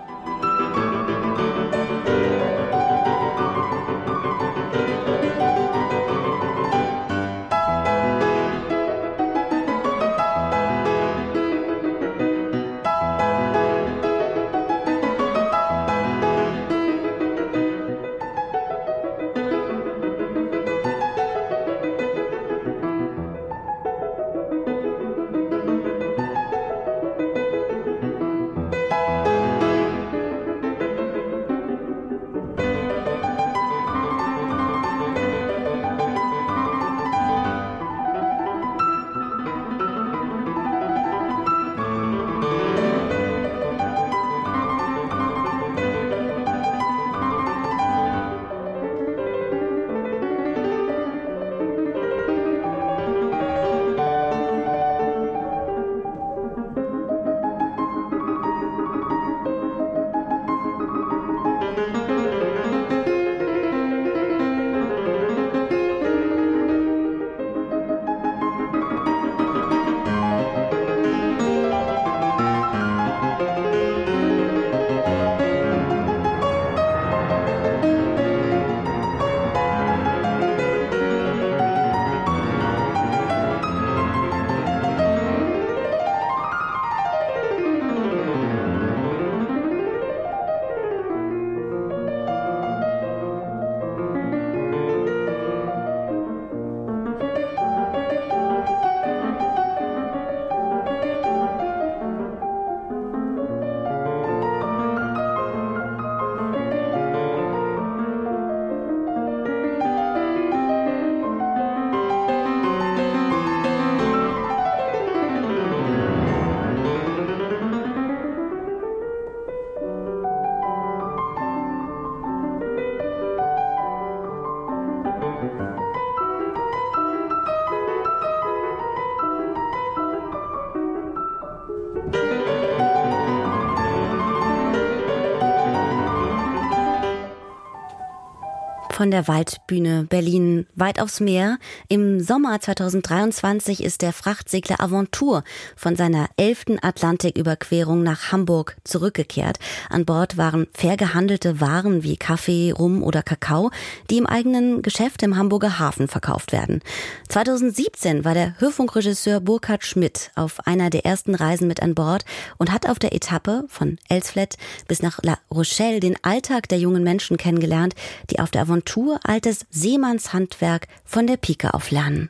[139.04, 141.58] Von der Waldbühne Berlin weit aufs Meer.
[141.90, 145.44] Im Sommer 2023 ist der Frachtsegler Aventur
[145.76, 149.60] von seiner elften Atlantiküberquerung nach Hamburg zurückgekehrt.
[149.90, 153.72] An Bord waren fair gehandelte Waren wie Kaffee, Rum oder Kakao,
[154.10, 156.80] die im eigenen Geschäft im Hamburger Hafen verkauft werden.
[157.28, 162.24] 2017 war der Hörfunkregisseur Burkhard Schmidt auf einer der ersten Reisen mit an Bord
[162.58, 164.56] und hat auf der Etappe von Elsfleth
[164.88, 167.96] bis nach La Rochelle den Alltag der jungen Menschen kennengelernt,
[168.30, 172.30] die auf der Aventur Tour altes Seemannshandwerk von der Pike auf lernen.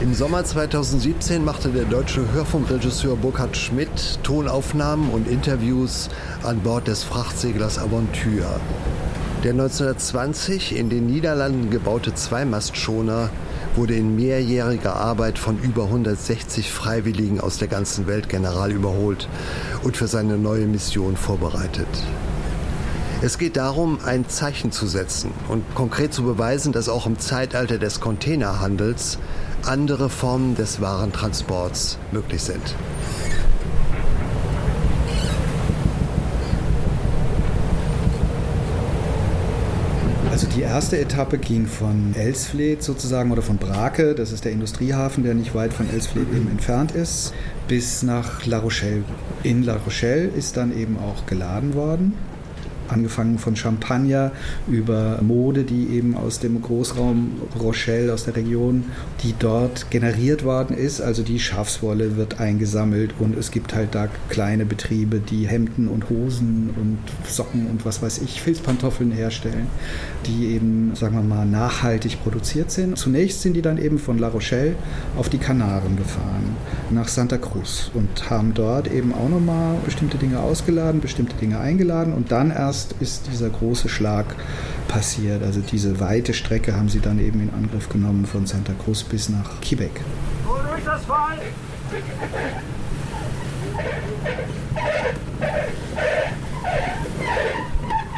[0.00, 6.08] Im Sommer 2017 machte der deutsche Hörfunkregisseur Burkhard Schmidt Tonaufnahmen und Interviews
[6.42, 8.60] an Bord des Frachtseglers Aventure.
[9.44, 13.30] Der 1920 in den Niederlanden gebaute Zweimastschoner
[13.76, 19.28] wurde in mehrjähriger Arbeit von über 160 Freiwilligen aus der ganzen Welt general überholt
[19.84, 21.86] und für seine neue Mission vorbereitet.
[23.24, 27.78] Es geht darum, ein Zeichen zu setzen und konkret zu beweisen, dass auch im Zeitalter
[27.78, 29.16] des Containerhandels
[29.64, 32.74] andere Formen des Warentransports möglich sind.
[40.32, 45.22] Also die erste Etappe ging von Elsfleth sozusagen oder von Brake, das ist der Industriehafen,
[45.22, 47.32] der nicht weit von Elsfleth eben entfernt ist,
[47.68, 49.04] bis nach La Rochelle.
[49.44, 52.14] In La Rochelle ist dann eben auch geladen worden
[52.88, 54.32] angefangen von Champagner
[54.68, 58.84] über Mode, die eben aus dem Großraum Rochelle, aus der Region,
[59.22, 61.00] die dort generiert worden ist.
[61.00, 66.10] Also die Schafswolle wird eingesammelt und es gibt halt da kleine Betriebe, die Hemden und
[66.10, 66.98] Hosen und
[67.30, 69.66] Socken und was weiß ich, Filzpantoffeln herstellen,
[70.26, 72.98] die eben, sagen wir mal, nachhaltig produziert sind.
[72.98, 74.74] Zunächst sind die dann eben von La Rochelle
[75.16, 76.56] auf die Kanaren gefahren,
[76.90, 82.12] nach Santa Cruz und haben dort eben auch nochmal bestimmte Dinge ausgeladen, bestimmte Dinge eingeladen
[82.12, 84.34] und dann erst erst ist dieser große Schlag
[84.88, 85.42] passiert.
[85.42, 89.28] Also diese weite Strecke haben sie dann eben in Angriff genommen von Santa Cruz bis
[89.28, 90.00] nach Quebec.
[90.44, 91.38] durch das Fall!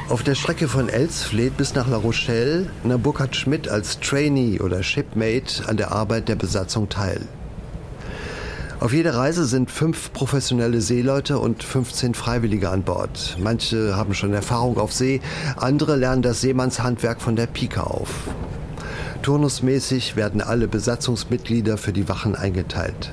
[0.09, 4.83] Auf der Strecke von Elsfleth bis nach La Rochelle nahm Burkhard Schmidt als Trainee oder
[4.83, 7.23] Shipmate an der Arbeit der Besatzung teil.
[8.85, 13.39] Auf jeder Reise sind fünf professionelle Seeleute und 15 Freiwillige an Bord.
[13.43, 15.23] Manche haben schon Erfahrung auf See,
[15.57, 18.11] andere lernen das Seemannshandwerk von der Pike auf.
[19.23, 23.11] Turnusmäßig werden alle Besatzungsmitglieder für die Wachen eingeteilt.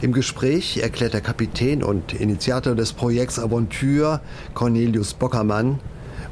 [0.00, 4.22] Im Gespräch erklärt der Kapitän und Initiator des Projekts Aventure,
[4.54, 5.80] Cornelius Bockermann,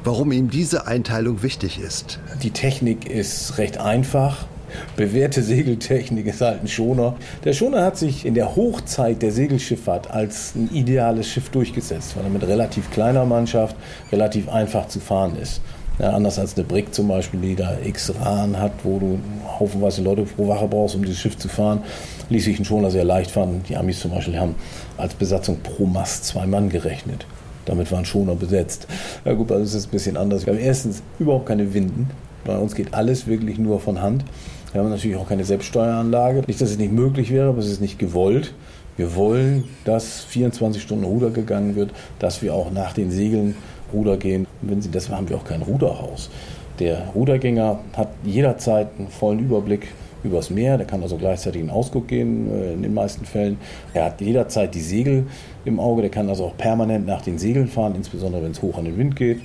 [0.03, 2.19] warum ihm diese Einteilung wichtig ist.
[2.41, 4.47] Die Technik ist recht einfach.
[4.95, 7.15] Bewährte Segeltechnik ist halt ein Schoner.
[7.43, 12.23] Der Schoner hat sich in der Hochzeit der Segelschifffahrt als ein ideales Schiff durchgesetzt, weil
[12.23, 13.75] er mit relativ kleiner Mannschaft
[14.11, 15.61] relativ einfach zu fahren ist.
[15.99, 19.19] Ja, anders als eine Brick zum Beispiel, die da x Rahn hat, wo du
[19.59, 21.83] haufenweise Leute pro Wache brauchst, um dieses Schiff zu fahren,
[22.29, 23.61] ließ sich ein Schoner sehr leicht fahren.
[23.69, 24.55] Die Amis zum Beispiel haben
[24.97, 27.27] als Besatzung pro Mast zwei Mann gerechnet.
[27.65, 28.87] Damit waren Schoner besetzt.
[29.23, 30.47] Ja gut, also ist es ein bisschen anders.
[30.47, 32.09] Wir haben erstens überhaupt keine Winden.
[32.43, 34.25] Bei uns geht alles wirklich nur von Hand.
[34.73, 36.43] Wir haben natürlich auch keine Selbststeueranlage.
[36.47, 38.55] Nicht, dass es nicht möglich wäre, aber es ist nicht gewollt.
[38.97, 43.55] Wir wollen, dass 24 Stunden Ruder gegangen wird, dass wir auch nach den Segeln
[43.93, 44.47] Ruder gehen.
[44.63, 46.31] Und wenn Sie das haben wir auch kein Ruderhaus.
[46.79, 49.89] Der Rudergänger hat jederzeit einen vollen Überblick
[50.23, 50.77] übers Meer.
[50.77, 53.57] Der kann also gleichzeitig in Ausguck gehen, äh, in den meisten Fällen.
[53.93, 55.27] Er hat jederzeit die Segel
[55.65, 56.01] im Auge.
[56.01, 58.97] Der kann also auch permanent nach den Segeln fahren, insbesondere wenn es hoch an den
[58.97, 59.39] Wind geht.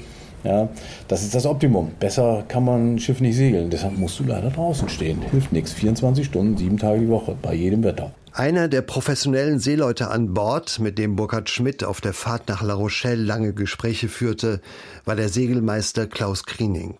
[0.44, 0.68] Ja,
[1.08, 1.92] das ist das Optimum.
[1.98, 3.70] Besser kann man ein Schiff nicht segeln.
[3.70, 5.20] Deshalb musst du leider draußen stehen.
[5.30, 5.72] Hilft nichts.
[5.72, 8.12] 24 Stunden, sieben Tage die Woche, bei jedem Wetter.
[8.32, 12.74] Einer der professionellen Seeleute an Bord, mit dem Burkhard Schmidt auf der Fahrt nach La
[12.74, 14.60] Rochelle lange Gespräche führte,
[15.04, 16.98] war der Segelmeister Klaus Kriening.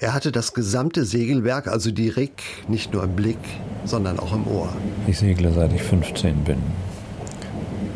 [0.00, 3.38] Er hatte das gesamte Segelwerk, also die Rig, nicht nur im Blick,
[3.84, 4.70] sondern auch im Ohr.
[5.06, 6.58] Ich segle seit ich 15 bin.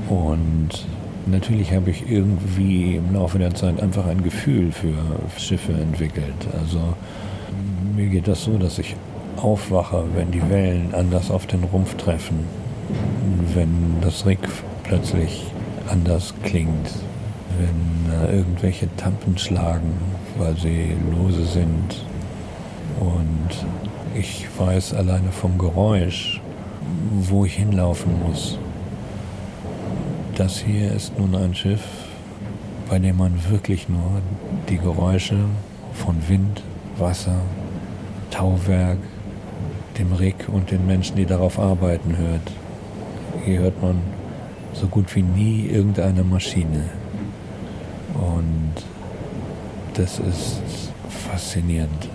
[0.09, 0.86] Und
[1.27, 4.93] Natürlich habe ich irgendwie im Laufe der Zeit einfach ein Gefühl für
[5.39, 6.35] Schiffe entwickelt.
[6.61, 6.81] Also
[7.97, 8.95] mir geht das so, dass ich
[9.37, 12.41] aufwache, wenn die Wellen anders auf den Rumpf treffen,
[13.55, 14.41] wenn das Rick
[14.83, 15.47] plötzlich
[15.89, 16.91] anders klingt,
[17.59, 19.93] wenn äh, irgendwelche Tampen schlagen,
[20.37, 22.05] weil sie lose sind.
[23.01, 23.66] Und
[24.14, 26.41] ich weiß alleine vom Geräusch,
[27.20, 28.59] wo ich hinlaufen muss.
[30.37, 31.80] Das hier ist nun ein Schiff,
[32.89, 34.20] bei dem man wirklich nur
[34.68, 35.37] die Geräusche
[35.93, 36.61] von Wind,
[36.99, 37.41] Wasser,
[38.32, 38.99] Tauwerk,
[39.97, 42.51] dem Rick und den Menschen, die darauf arbeiten, hört.
[43.45, 44.03] Hier hört man
[44.72, 46.91] so gut wie nie irgendeine Maschine.
[48.14, 48.74] Und
[49.95, 50.61] das ist
[51.30, 52.09] faszinierend.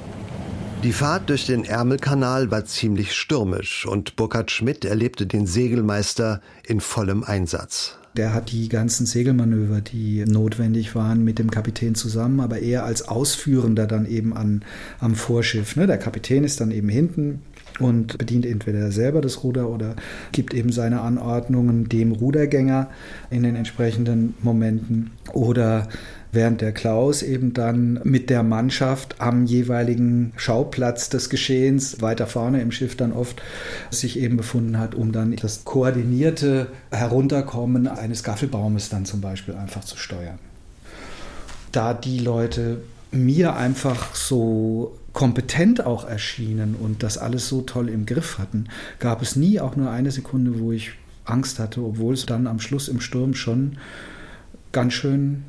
[0.83, 6.81] Die Fahrt durch den Ärmelkanal war ziemlich stürmisch und Burkhard Schmidt erlebte den Segelmeister in
[6.81, 7.98] vollem Einsatz.
[8.17, 13.07] Der hat die ganzen Segelmanöver, die notwendig waren, mit dem Kapitän zusammen, aber eher als
[13.07, 14.63] Ausführender dann eben an,
[14.99, 15.75] am Vorschiff.
[15.75, 15.87] Ne?
[15.87, 17.41] Der Kapitän ist dann eben hinten
[17.79, 19.95] und bedient entweder selber das Ruder oder
[20.31, 22.89] gibt eben seine Anordnungen dem Rudergänger
[23.29, 25.87] in den entsprechenden Momenten oder
[26.31, 32.61] während der Klaus eben dann mit der Mannschaft am jeweiligen Schauplatz des Geschehens weiter vorne
[32.61, 33.41] im Schiff dann oft
[33.89, 39.83] sich eben befunden hat, um dann das koordinierte Herunterkommen eines Gaffelbaumes dann zum Beispiel einfach
[39.83, 40.39] zu steuern.
[41.71, 48.05] Da die Leute mir einfach so kompetent auch erschienen und das alles so toll im
[48.05, 48.65] Griff hatten,
[48.99, 50.91] gab es nie auch nur eine Sekunde, wo ich
[51.25, 53.77] Angst hatte, obwohl es dann am Schluss im Sturm schon
[54.71, 55.43] ganz schön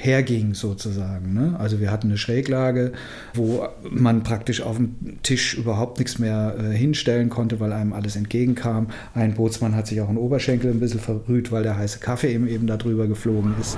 [0.00, 1.34] herging sozusagen.
[1.34, 1.56] Ne?
[1.58, 2.92] Also wir hatten eine Schräglage,
[3.34, 4.94] wo man praktisch auf dem
[5.24, 8.88] Tisch überhaupt nichts mehr äh, hinstellen konnte, weil einem alles entgegenkam.
[9.14, 12.46] Ein Bootsmann hat sich auch einen Oberschenkel ein bisschen verbrüht, weil der heiße Kaffee eben,
[12.46, 13.76] eben darüber geflogen ist.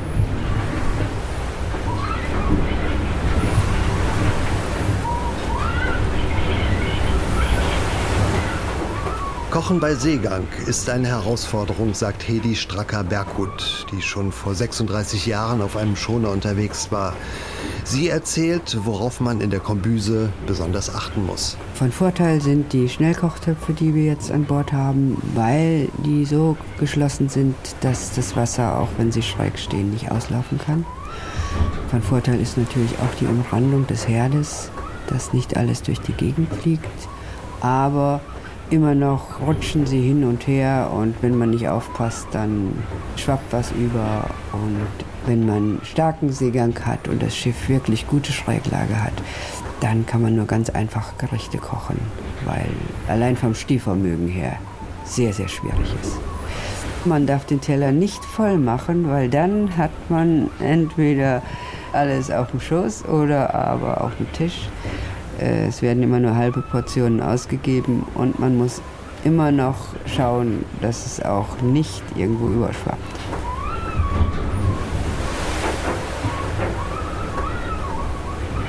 [9.50, 15.76] Kochen bei Seegang ist eine Herausforderung, sagt Hedi Stracker-Berghut, die schon vor 36 Jahren auf
[15.76, 17.16] einem Schoner unterwegs war.
[17.82, 21.56] Sie erzählt, worauf man in der Kombüse besonders achten muss.
[21.74, 27.28] Von Vorteil sind die Schnellkochtöpfe, die wir jetzt an Bord haben, weil die so geschlossen
[27.28, 30.86] sind, dass das Wasser, auch wenn sie schräg stehen, nicht auslaufen kann.
[31.90, 34.70] Von Vorteil ist natürlich auch die Umrandung des Herdes,
[35.08, 36.86] dass nicht alles durch die Gegend fliegt.
[37.60, 38.20] Aber
[38.70, 42.82] immer noch rutschen sie hin und her und wenn man nicht aufpasst, dann
[43.16, 44.24] schwappt was über.
[44.52, 44.86] Und
[45.26, 49.12] wenn man starken Seegang hat und das Schiff wirklich gute Schräglage hat,
[49.80, 51.98] dann kann man nur ganz einfach Gerichte kochen,
[52.44, 52.68] weil
[53.08, 54.56] allein vom Stiefvermögen her
[55.04, 56.18] sehr, sehr schwierig ist.
[57.04, 61.42] Man darf den Teller nicht voll machen, weil dann hat man entweder
[61.92, 64.68] alles auf dem Schoß oder aber auf dem Tisch.
[65.40, 68.82] Äh, es werden immer nur halbe Portionen ausgegeben und man muss
[69.24, 72.98] immer noch schauen, dass es auch nicht irgendwo überschwappt.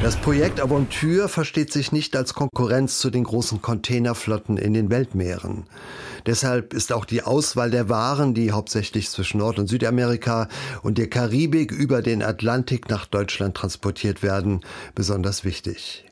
[0.01, 5.65] Das Projekt Aventure versteht sich nicht als Konkurrenz zu den großen Containerflotten in den Weltmeeren.
[6.25, 10.47] Deshalb ist auch die Auswahl der Waren, die hauptsächlich zwischen Nord- und Südamerika
[10.81, 14.61] und der Karibik über den Atlantik nach Deutschland transportiert werden,
[14.95, 16.10] besonders wichtig.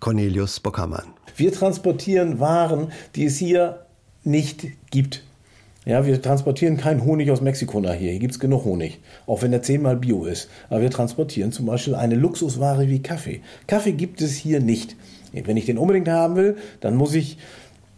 [0.00, 1.12] Cornelius Bockermann.
[1.36, 3.86] Wir transportieren Waren, die es hier
[4.24, 5.22] nicht gibt.
[5.86, 8.10] Ja, wir transportieren keinen Honig aus Mexiko nach hier.
[8.10, 10.48] Hier gibt es genug Honig, auch wenn der zehnmal Bio ist.
[10.68, 13.40] Aber wir transportieren zum Beispiel eine Luxusware wie Kaffee.
[13.66, 14.96] Kaffee gibt es hier nicht.
[15.32, 17.38] Wenn ich den unbedingt haben will, dann muss ich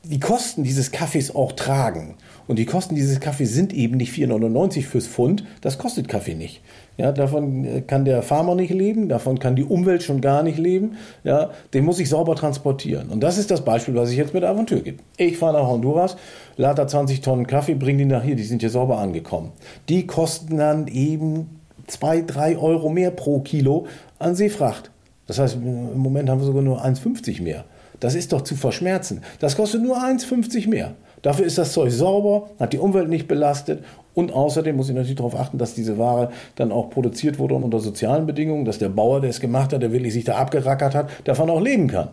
[0.04, 2.16] die Kosten dieses Kaffees auch tragen.
[2.46, 5.44] Und die Kosten dieses Kaffees sind eben nicht 4,99 fürs Pfund.
[5.60, 6.60] Das kostet Kaffee nicht.
[6.98, 10.58] Ja, davon äh, kann der Farmer nicht leben, davon kann die Umwelt schon gar nicht
[10.58, 10.96] leben.
[11.24, 13.08] Ja, den muss ich sauber transportieren.
[13.08, 14.98] Und das ist das Beispiel, was ich jetzt mit Aventur gebe.
[15.16, 16.16] Ich fahre nach Honduras,
[16.56, 19.52] lade da 20 Tonnen Kaffee, bringe die nach hier, die sind hier sauber angekommen.
[19.88, 23.86] Die kosten dann eben 2, 3 Euro mehr pro Kilo
[24.18, 24.90] an Seefracht.
[25.26, 27.64] Das heißt, im Moment haben wir sogar nur 1,50 mehr.
[28.00, 29.22] Das ist doch zu verschmerzen.
[29.38, 30.94] Das kostet nur 1,50 mehr.
[31.22, 33.84] Dafür ist das Zeug sauber, hat die Umwelt nicht belastet
[34.14, 37.80] und außerdem muss ich natürlich darauf achten, dass diese Ware dann auch produziert wurde unter
[37.80, 41.10] sozialen Bedingungen, dass der Bauer, der es gemacht hat, der wirklich sich da abgerackert hat,
[41.24, 42.08] davon auch leben kann.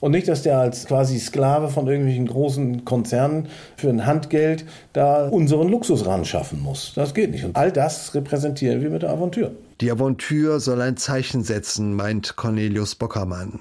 [0.00, 5.28] Und nicht, dass der als quasi Sklave von irgendwelchen großen Konzernen für ein Handgeld da
[5.28, 6.92] unseren Luxus ran schaffen muss.
[6.94, 7.44] Das geht nicht.
[7.44, 9.52] Und all das repräsentieren wir mit der Aventur.
[9.80, 13.58] Die Aventur soll ein Zeichen setzen, meint Cornelius Bockermann.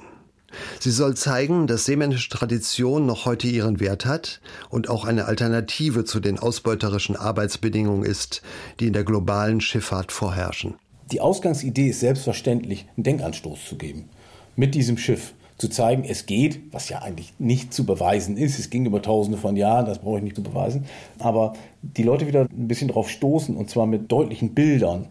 [0.80, 6.06] Sie soll zeigen, dass seemännische Tradition noch heute ihren Wert hat und auch eine Alternative
[6.06, 8.42] zu den ausbeuterischen Arbeitsbedingungen ist,
[8.80, 10.76] die in der globalen Schifffahrt vorherrschen.
[11.12, 14.10] Die Ausgangsidee ist selbstverständlich, einen Denkanstoß zu geben.
[14.56, 18.60] Mit diesem Schiff zu zeigen, es geht, was ja eigentlich nicht zu beweisen ist.
[18.60, 20.86] Es ging über tausende von Jahren, das brauche ich nicht zu beweisen.
[21.20, 25.08] Aber die Leute wieder ein bisschen drauf stoßen und zwar mit deutlichen Bildern,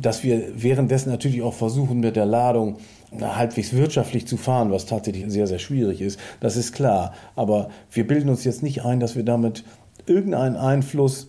[0.00, 2.76] dass wir währenddessen natürlich auch versuchen, mit der Ladung
[3.20, 7.14] halbwegs wirtschaftlich zu fahren, was tatsächlich sehr, sehr schwierig ist, das ist klar.
[7.34, 9.64] Aber wir bilden uns jetzt nicht ein, dass wir damit
[10.06, 11.28] irgendeinen Einfluss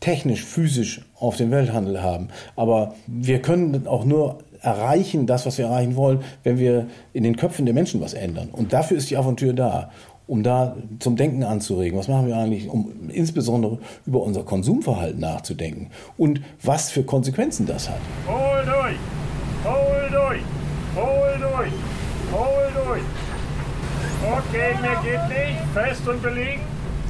[0.00, 2.28] technisch, physisch auf den Welthandel haben.
[2.54, 7.36] Aber wir können auch nur erreichen, das, was wir erreichen wollen, wenn wir in den
[7.36, 8.48] Köpfen der Menschen was ändern.
[8.52, 9.90] Und dafür ist die Aventur da,
[10.26, 11.98] um da zum Denken anzuregen.
[11.98, 17.88] Was machen wir eigentlich, um insbesondere über unser Konsumverhalten nachzudenken und was für Konsequenzen das
[17.88, 18.00] hat.
[18.26, 18.96] Hol durch!
[19.64, 20.40] Hol durch!
[20.96, 21.72] Hol durch!
[22.32, 23.02] Hol durch!
[24.22, 25.60] Okay, mir geht nicht.
[25.72, 26.60] Fest und belegen.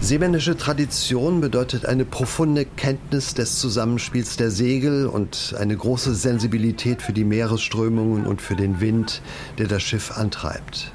[0.01, 7.13] Seemännische Tradition bedeutet eine profunde Kenntnis des Zusammenspiels der Segel und eine große Sensibilität für
[7.13, 9.23] die Meeresströmungen und für den Wind,
[9.59, 10.93] der das Schiff antreibt.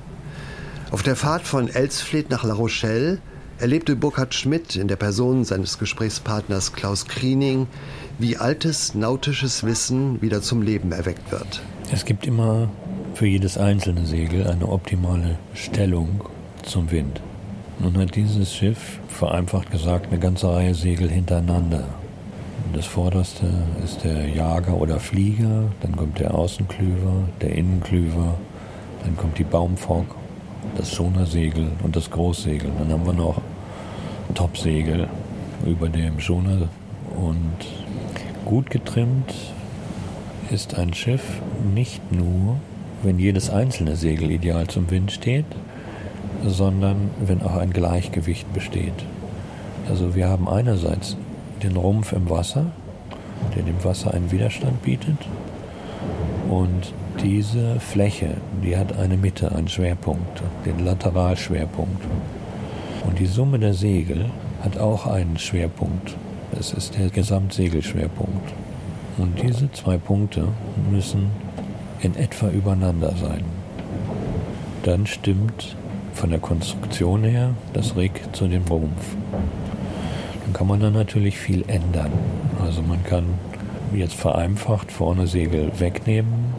[0.91, 3.19] Auf der Fahrt von Elsfleth nach La Rochelle
[3.59, 7.67] erlebte Burkhard Schmidt in der Person seines Gesprächspartners Klaus Kriening,
[8.19, 11.61] wie altes nautisches Wissen wieder zum Leben erweckt wird.
[11.93, 12.69] Es gibt immer
[13.13, 16.25] für jedes einzelne Segel eine optimale Stellung
[16.63, 17.21] zum Wind.
[17.79, 21.85] Nun hat dieses Schiff, vereinfacht gesagt, eine ganze Reihe Segel hintereinander.
[22.73, 23.45] Das vorderste
[23.81, 28.37] ist der Jager oder Flieger, dann kommt der Außenklüver, der Innenklüver,
[29.05, 30.15] dann kommt die Baumfock,
[30.78, 32.72] das Schonersegel und das Großsegel.
[32.78, 33.41] Dann haben wir noch
[34.34, 35.07] Topsegel
[35.65, 36.69] über dem Schoner
[37.15, 37.57] und
[38.45, 39.34] gut getrimmt
[40.49, 41.41] ist ein Schiff
[41.74, 42.57] nicht nur,
[43.03, 45.45] wenn jedes einzelne Segel ideal zum Wind steht,
[46.45, 48.93] sondern wenn auch ein Gleichgewicht besteht.
[49.89, 51.15] Also wir haben einerseits
[51.63, 52.67] den Rumpf im Wasser,
[53.55, 55.17] der dem Wasser einen Widerstand bietet.
[56.49, 62.03] Und diese Fläche, die hat eine Mitte, einen Schwerpunkt, den Lateralschwerpunkt.
[63.05, 64.26] Und die Summe der Segel
[64.63, 66.15] hat auch einen Schwerpunkt.
[66.57, 68.53] Es ist der Gesamtsegelschwerpunkt.
[69.17, 70.47] Und diese zwei Punkte
[70.89, 71.30] müssen
[72.01, 73.43] in etwa übereinander sein.
[74.84, 75.76] Dann stimmt
[76.13, 79.15] von der Konstruktion her das Rig zu dem Rumpf.
[80.43, 82.11] Dann kann man dann natürlich viel ändern.
[82.63, 83.26] Also man kann
[83.93, 86.50] jetzt vereinfacht vorne Segel wegnehmen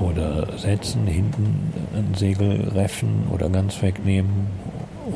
[0.00, 4.46] oder setzen, hinten ein Segel reffen oder ganz wegnehmen.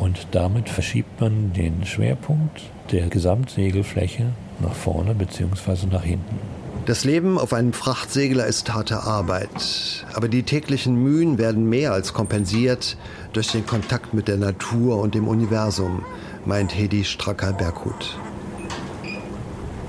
[0.01, 4.27] Und damit verschiebt man den Schwerpunkt der Gesamtsegelfläche
[4.61, 5.87] nach vorne bzw.
[5.91, 6.39] nach hinten.
[6.87, 12.13] Das Leben auf einem Frachtsegler ist harte Arbeit, aber die täglichen Mühen werden mehr als
[12.13, 12.97] kompensiert
[13.33, 16.05] durch den Kontakt mit der Natur und dem Universum,
[16.45, 18.17] meint Hedi Stracker-Berghut.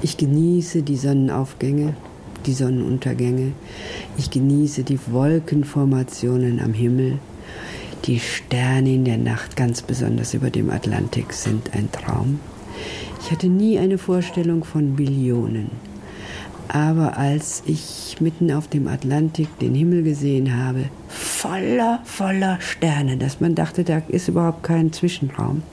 [0.02, 1.96] Ich genieße die Sonnenaufgänge,
[2.48, 3.52] die Sonnenuntergänge.
[4.18, 7.20] Ich genieße die Wolkenformationen am Himmel.
[8.06, 12.40] Die Sterne in der Nacht, ganz besonders über dem Atlantik, sind ein Traum.
[13.22, 15.70] Ich hatte nie eine Vorstellung von Billionen.
[16.70, 23.40] Aber als ich mitten auf dem Atlantik den Himmel gesehen habe, voller, voller Sterne, dass
[23.40, 25.64] man dachte, da ist überhaupt kein Zwischenraum,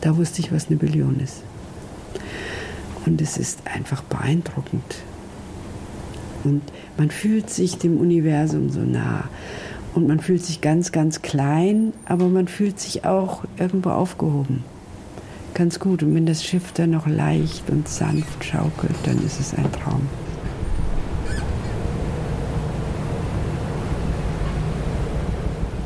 [0.00, 1.42] da wusste ich, was eine Billion ist.
[3.06, 5.02] Und es ist einfach beeindruckend.
[6.44, 6.62] Und
[6.96, 9.24] man fühlt sich dem Universum so nah.
[9.94, 14.64] Und man fühlt sich ganz, ganz klein, aber man fühlt sich auch irgendwo aufgehoben.
[15.54, 16.02] Ganz gut.
[16.02, 20.08] Und wenn das Schiff dann noch leicht und sanft schaukelt, dann ist es ein Traum.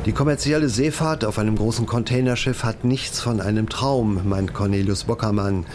[0.05, 5.65] Die kommerzielle Seefahrt auf einem großen Containerschiff hat nichts von einem Traum, meint Cornelius Bockermann,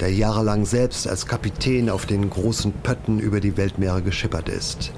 [0.00, 4.92] der jahrelang selbst als Kapitän auf den großen Pötten über die Weltmeere geschippert ist.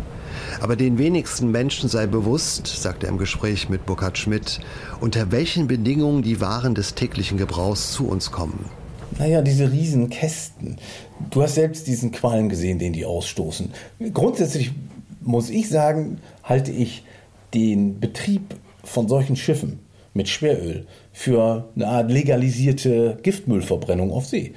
[0.60, 4.60] Aber den wenigsten Menschen sei bewusst, sagt er im Gespräch mit Burkhard Schmidt,
[5.00, 8.66] unter welchen Bedingungen die Waren des täglichen Gebrauchs zu uns kommen.
[9.18, 10.78] Naja, diese riesen Kästen.
[11.30, 13.72] Du hast selbst diesen Qualm gesehen, den die ausstoßen.
[14.14, 14.72] Grundsätzlich
[15.20, 17.04] muss ich sagen, halte ich
[17.54, 19.80] den Betrieb von solchen Schiffen
[20.14, 24.52] mit Schweröl für eine Art legalisierte Giftmüllverbrennung auf See.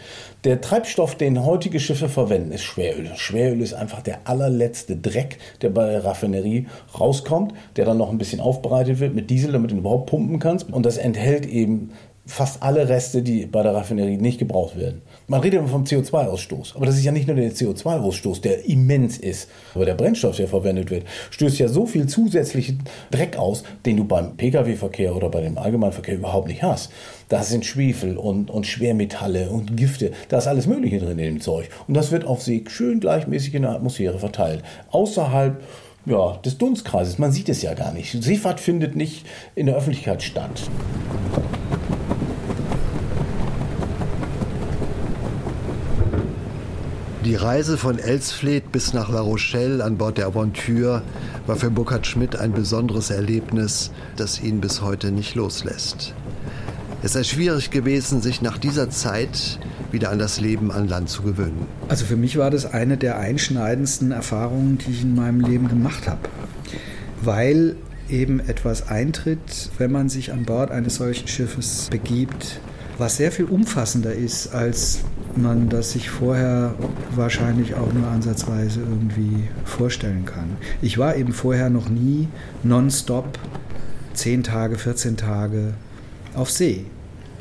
[0.46, 3.10] Der Treibstoff, den heutige Schiffe verwenden, ist Schweröl.
[3.16, 6.68] Schweröl ist einfach der allerletzte Dreck, der bei der Raffinerie
[7.00, 10.38] rauskommt, der dann noch ein bisschen aufbereitet wird mit Diesel, damit du ihn überhaupt pumpen
[10.38, 10.72] kannst.
[10.72, 11.94] Und das enthält eben
[12.28, 15.02] fast alle Reste, die bei der Raffinerie nicht gebraucht werden.
[15.28, 19.18] Man redet immer vom CO2-Ausstoß, aber das ist ja nicht nur der CO2-Ausstoß, der immens
[19.18, 23.98] ist, aber der Brennstoff, der verwendet wird, stößt ja so viel zusätzlichen Dreck aus, den
[23.98, 26.92] du beim Pkw-Verkehr oder bei dem Allgemeinverkehr überhaupt nicht hast.
[27.30, 31.42] Da sind Schwefel und, und Schwermetalle und Gifte, da ist alles Mögliche drin in dem
[31.42, 31.70] Zeug.
[31.88, 34.64] Und das wird auf See schön gleichmäßig in der Atmosphäre verteilt.
[34.92, 35.62] Außerhalb
[36.06, 37.18] ja, des Dunstkreises.
[37.18, 38.12] Man sieht es ja gar nicht.
[38.24, 40.70] Seefahrt findet nicht in der Öffentlichkeit statt.
[47.26, 51.02] Die Reise von Elsfleth bis nach La Rochelle an Bord der Aventure
[51.48, 56.14] war für Burkhard Schmidt ein besonderes Erlebnis, das ihn bis heute nicht loslässt.
[57.06, 59.60] Es sei schwierig gewesen, sich nach dieser Zeit
[59.92, 61.68] wieder an das Leben an Land zu gewöhnen.
[61.88, 66.08] Also für mich war das eine der einschneidendsten Erfahrungen, die ich in meinem Leben gemacht
[66.08, 66.28] habe.
[67.22, 67.76] Weil
[68.10, 72.60] eben etwas eintritt, wenn man sich an Bord eines solchen Schiffes begibt,
[72.98, 75.02] was sehr viel umfassender ist, als
[75.36, 76.74] man das sich vorher
[77.16, 80.58] wahrscheinlich auch nur ansatzweise irgendwie vorstellen kann.
[80.82, 82.30] Ich war eben vorher noch nie
[82.64, 83.38] nonstop
[84.16, 85.76] 10 Tage, 14 Tage
[86.34, 86.86] auf See.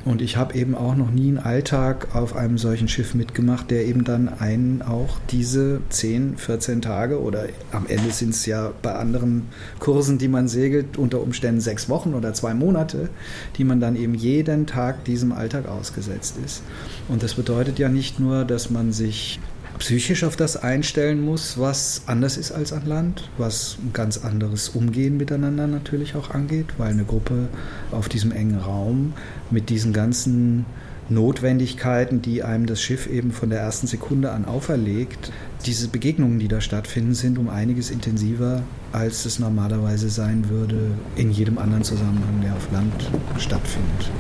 [0.05, 3.87] Und ich habe eben auch noch nie einen Alltag auf einem solchen Schiff mitgemacht, der
[3.87, 8.95] eben dann einen auch diese 10, 14 Tage oder am Ende sind es ja bei
[8.95, 9.49] anderen
[9.79, 13.09] Kursen, die man segelt, unter Umständen sechs Wochen oder zwei Monate,
[13.57, 16.63] die man dann eben jeden Tag diesem Alltag ausgesetzt ist.
[17.09, 19.41] Und das bedeutet ja nicht nur, dass man sich
[19.79, 24.71] psychisch auf das einstellen muss, was anders ist als an Land, was ein ganz anderes
[24.71, 27.49] Umgehen miteinander natürlich auch angeht, weil eine Gruppe
[27.91, 29.15] auf diesem engen Raum
[29.51, 30.65] mit diesen ganzen
[31.09, 35.33] Notwendigkeiten, die einem das Schiff eben von der ersten Sekunde an auferlegt,
[35.67, 38.63] diese Begegnungen, die da stattfinden, sind um einiges intensiver,
[38.93, 44.11] als es normalerweise sein würde in jedem anderen Zusammenhang, der auf Land stattfindet.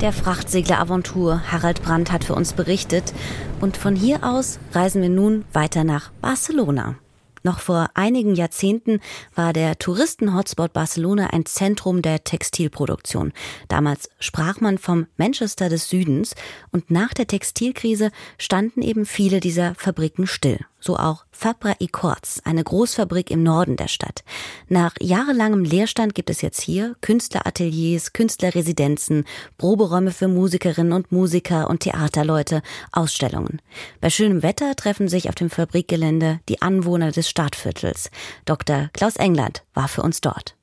[0.00, 3.14] Der Frachtsegler Aventur Harald Brandt hat für uns berichtet
[3.62, 6.96] und von hier aus reisen wir nun weiter nach Barcelona.
[7.42, 9.00] Noch vor einigen Jahrzehnten
[9.34, 13.32] war der Touristen-Hotspot Barcelona ein Zentrum der Textilproduktion.
[13.68, 16.34] Damals sprach man vom Manchester des Südens
[16.72, 20.58] und nach der Textilkrise standen eben viele dieser Fabriken still.
[20.86, 24.22] So auch Fabra Corts, eine Großfabrik im Norden der Stadt.
[24.68, 29.24] Nach jahrelangem Leerstand gibt es jetzt hier Künstlerateliers, Künstlerresidenzen,
[29.58, 33.60] Proberäume für Musikerinnen und Musiker und Theaterleute, Ausstellungen.
[34.00, 38.10] Bei schönem Wetter treffen sich auf dem Fabrikgelände die Anwohner des Stadtviertels.
[38.44, 38.88] Dr.
[38.92, 40.55] Klaus England war für uns dort.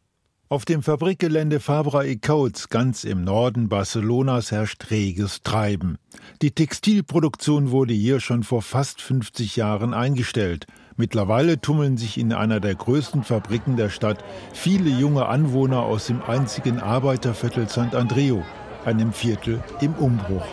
[0.53, 5.97] Auf dem Fabrikgelände Fabra y Coats ganz im Norden Barcelonas herrscht reges Treiben.
[6.43, 10.67] Die Textilproduktion wurde hier schon vor fast 50 Jahren eingestellt.
[10.95, 14.23] Mittlerweile tummeln sich in einer der größten Fabriken der Stadt
[14.53, 18.43] viele junge Anwohner aus dem einzigen Arbeiterviertel Sant Andreu,
[18.85, 20.45] einem Viertel im Umbruch.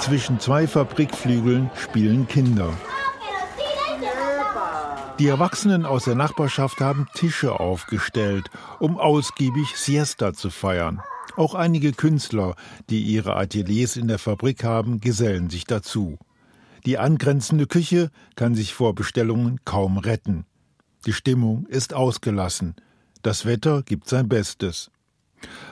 [0.00, 2.72] Zwischen zwei Fabrikflügeln spielen Kinder.
[5.18, 11.02] Die Erwachsenen aus der Nachbarschaft haben Tische aufgestellt, um ausgiebig Siesta zu feiern.
[11.36, 12.54] Auch einige Künstler,
[12.88, 16.18] die ihre Ateliers in der Fabrik haben, gesellen sich dazu.
[16.86, 20.46] Die angrenzende Küche kann sich vor Bestellungen kaum retten.
[21.06, 22.74] Die Stimmung ist ausgelassen.
[23.22, 24.91] Das Wetter gibt sein Bestes.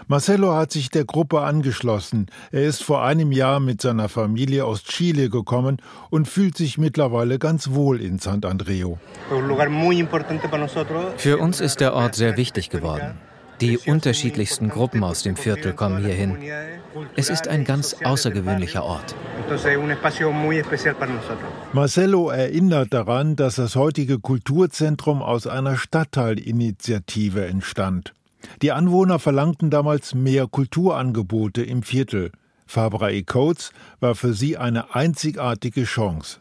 [0.08, 2.26] Marcelo hat sich der Gruppe angeschlossen.
[2.50, 5.76] Er ist vor einem Jahr mit seiner Familie aus Chile gekommen
[6.10, 8.96] und fühlt sich mittlerweile ganz wohl in Sant Andreu.
[11.16, 13.18] Für uns ist der Ort sehr wichtig geworden.
[13.60, 16.38] Die unterschiedlichsten Gruppen aus dem Viertel kommen hierhin.
[17.14, 19.14] Es ist ein ganz außergewöhnlicher Ort.
[21.72, 28.14] Marcelo erinnert daran, dass das heutige Kulturzentrum aus einer Stadtteilinitiative entstand.
[28.62, 32.30] Die Anwohner verlangten damals mehr Kulturangebote im Viertel.
[32.70, 36.38] Fabra e Coates war für sie eine einzigartige Chance.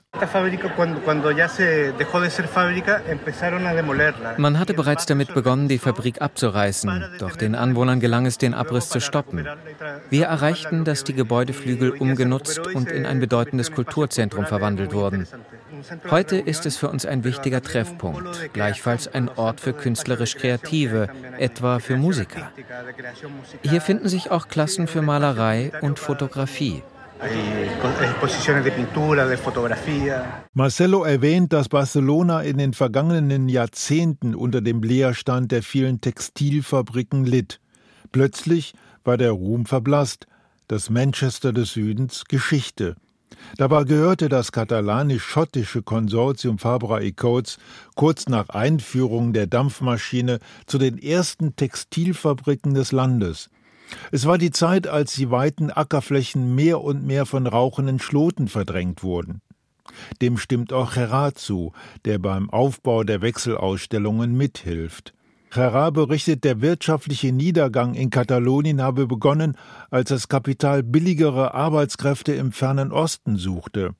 [4.38, 8.90] Man hatte bereits damit begonnen, die Fabrik abzureißen, doch den Anwohnern gelang es, den Abriss
[8.90, 9.48] zu stoppen.
[10.12, 15.28] Wir erreichten, dass die Gebäudeflügel umgenutzt und in ein bedeutendes Kulturzentrum verwandelt wurden.
[16.10, 21.80] Heute ist es für uns ein wichtiger Treffpunkt, gleichfalls ein Ort für künstlerisch Kreative, etwa
[21.80, 22.52] für Musiker.
[23.62, 26.84] Hier finden sich auch Klassen für Malerei und Fotografie.
[30.54, 37.60] Marcelo erwähnt, dass Barcelona in den vergangenen Jahrzehnten unter dem Leerstand der vielen Textilfabriken litt.
[38.12, 38.74] Plötzlich
[39.04, 40.28] war der Ruhm verblasst,
[40.68, 42.96] das Manchester des Südens Geschichte.
[43.58, 47.58] Dabei gehörte das katalanisch-schottische Konsortium Fabra y Coates
[47.96, 53.50] kurz nach Einführung der Dampfmaschine zu den ersten Textilfabriken des Landes.
[54.12, 59.04] Es war die Zeit, als die weiten Ackerflächen mehr und mehr von rauchenden Schloten verdrängt
[59.04, 59.42] wurden.
[60.22, 61.74] Dem stimmt auch Gerard zu,
[62.06, 65.14] der beim Aufbau der Wechselausstellungen mithilft.
[65.52, 69.58] Gerard berichtet, der wirtschaftliche Niedergang in Katalonien habe begonnen,
[69.90, 73.96] als das Kapital billigere Arbeitskräfte im fernen Osten suchte.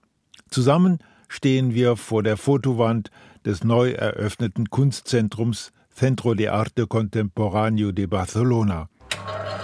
[0.50, 3.10] Zusammen stehen wir vor der Fotowand
[3.46, 8.88] des neu eröffneten Kunstzentrums Centro de Arte Contemporáneo de Barcelona.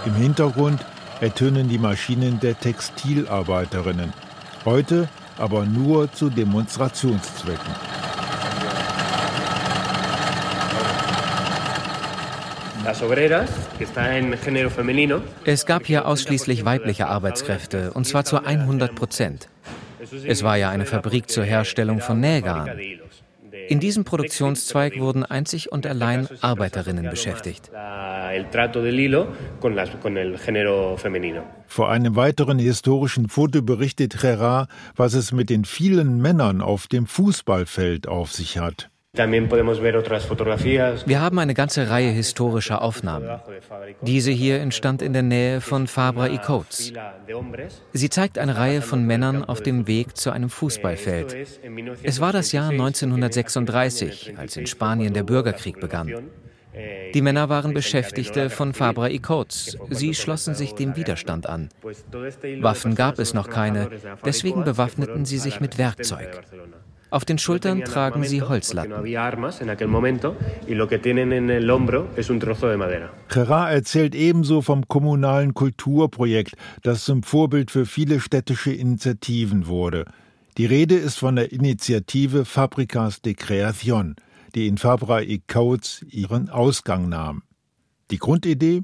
[0.04, 0.84] Im Hintergrund
[1.20, 4.12] ertönen die Maschinen der Textilarbeiterinnen.
[4.64, 5.08] Heute
[5.38, 7.85] aber nur zu Demonstrationszwecken.
[15.44, 19.48] Es gab hier ausschließlich weibliche Arbeitskräfte, und zwar zu 100 Prozent.
[20.24, 22.70] Es war ja eine Fabrik zur Herstellung von Nähgarn.
[23.68, 27.70] In diesem Produktionszweig wurden einzig und allein Arbeiterinnen beschäftigt.
[31.66, 37.06] Vor einem weiteren historischen Foto berichtet Gerard, was es mit den vielen Männern auf dem
[37.06, 38.90] Fußballfeld auf sich hat.
[41.06, 43.40] Wir haben eine ganze Reihe historischer Aufnahmen.
[44.02, 46.92] Diese hier entstand in der Nähe von Fabra y Coates.
[47.92, 51.36] Sie zeigt eine Reihe von Männern auf dem Weg zu einem Fußballfeld.
[52.02, 56.12] Es war das Jahr 1936, als in Spanien der Bürgerkrieg begann.
[57.14, 59.78] Die Männer waren Beschäftigte von Fabra y Coates.
[59.90, 61.70] Sie schlossen sich dem Widerstand an.
[62.60, 63.88] Waffen gab es noch keine,
[64.24, 66.42] deswegen bewaffneten sie sich mit Werkzeug.
[67.16, 68.92] Auf den Schultern tragen sie Holzlatten.
[73.28, 80.04] Gerard erzählt ebenso vom kommunalen Kulturprojekt, das zum Vorbild für viele städtische Initiativen wurde.
[80.58, 84.16] Die Rede ist von der Initiative Fabricas de Creación,
[84.54, 87.44] die in Fabra y Coates ihren Ausgang nahm.
[88.10, 88.82] Die Grundidee?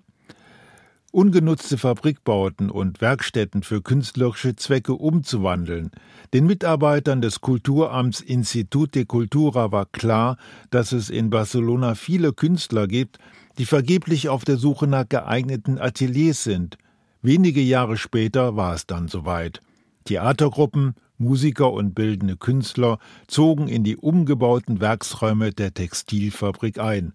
[1.12, 5.90] Ungenutzte Fabrikbauten und Werkstätten für künstlerische Zwecke umzuwandeln.
[6.32, 10.38] Den Mitarbeitern des Kulturamts Institut de Cultura war klar,
[10.70, 13.18] dass es in Barcelona viele Künstler gibt,
[13.58, 16.78] die vergeblich auf der Suche nach geeigneten Ateliers sind.
[17.20, 19.60] Wenige Jahre später war es dann soweit.
[20.04, 22.98] Theatergruppen, Musiker und bildende Künstler
[23.28, 27.12] zogen in die umgebauten Werksräume der Textilfabrik ein.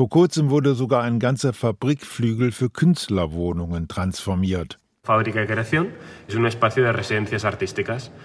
[0.00, 4.78] Vor kurzem wurde sogar ein ganzer Fabrikflügel für Künstlerwohnungen transformiert.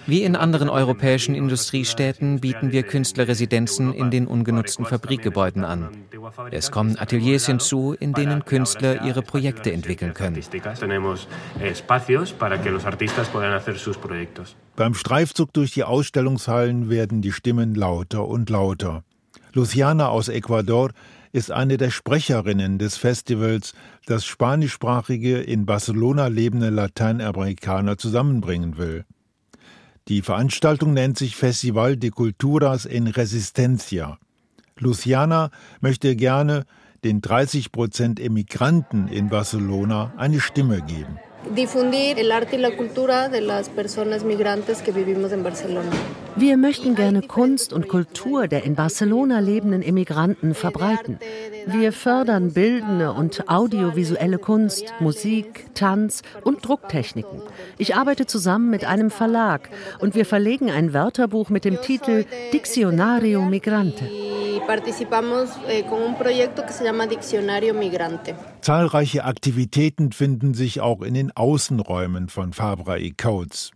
[0.08, 5.90] Wie in anderen europäischen Industriestädten bieten wir Künstlerresidenzen in den ungenutzten Fabrikgebäuden an.
[6.50, 10.40] Es kommen Ateliers hinzu, in denen Künstler ihre Projekte entwickeln können.
[14.78, 19.04] Beim Streifzug durch die Ausstellungshallen werden die Stimmen lauter und lauter.
[19.52, 20.92] Luciana aus Ecuador
[21.36, 23.74] ist eine der Sprecherinnen des Festivals,
[24.06, 29.04] das spanischsprachige in Barcelona lebende Lateinamerikaner zusammenbringen will.
[30.08, 34.18] Die Veranstaltung nennt sich Festival de Culturas en Resistencia.
[34.80, 35.50] Luciana
[35.82, 36.64] möchte gerne
[37.04, 41.20] den 30 Prozent Emigranten in Barcelona eine Stimme geben.
[41.54, 45.92] Difundir el arte y la cultura de las personas migrantes que vivimos en Barcelona.
[46.38, 51.18] Wir möchten gerne Kunst und Kultur der in Barcelona lebenden Immigranten verbreiten.
[51.66, 57.42] Wir fördern bildende und audiovisuelle Kunst, Musik, Tanz und Drucktechniken.
[57.78, 63.42] Ich arbeite zusammen mit einem Verlag und wir verlegen ein Wörterbuch mit dem Titel Diccionario
[63.42, 64.06] Migrante.
[64.06, 64.60] Eh,
[68.62, 73.72] Zahlreiche Aktivitäten finden sich auch in den Außenräumen von Fabra y Coates.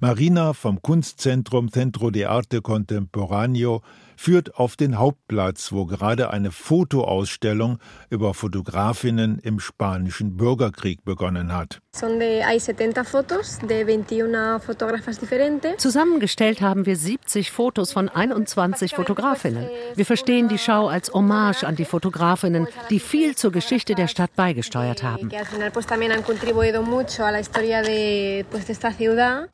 [0.00, 3.82] Marina vom Kunstzentrum Centro de Arte Contemporaneo
[4.16, 7.78] führt auf den Hauptplatz, wo gerade eine Fotoausstellung
[8.10, 11.80] über Fotografinnen im spanischen Bürgerkrieg begonnen hat.
[15.78, 19.68] Zusammengestellt haben wir 70 Fotos von 21 Fotografinnen.
[19.96, 24.36] Wir verstehen die Schau als Hommage an die Fotografinnen, die viel zur Geschichte der Stadt
[24.36, 25.30] beigesteuert haben.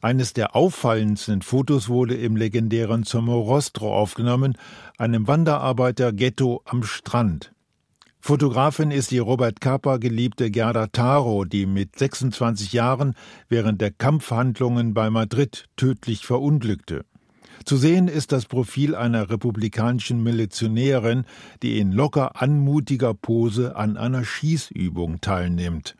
[0.02, 4.58] Eines der auffallendsten Fotos wurde im legendären Somorostro aufgenommen,
[4.98, 7.53] einem Wanderarbeiter-Ghetto am Strand.
[8.26, 13.12] Fotografin ist die Robert Capa geliebte Gerda Taro, die mit 26 Jahren
[13.51, 17.05] während der Kampfhandlungen bei Madrid tödlich verunglückte.
[17.66, 21.26] Zu sehen ist das Profil einer republikanischen Milizionärin,
[21.62, 25.94] die in locker anmutiger Pose an einer Schießübung teilnimmt.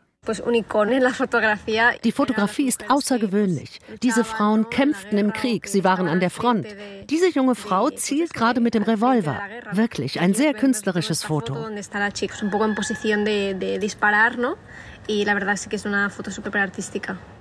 [2.03, 3.79] Die Fotografie ist außergewöhnlich.
[4.03, 6.67] Diese Frauen kämpften im Krieg, sie waren an der Front.
[7.09, 9.39] Diese junge Frau zielt gerade mit dem Revolver.
[9.71, 11.55] Wirklich ein sehr künstlerisches Foto.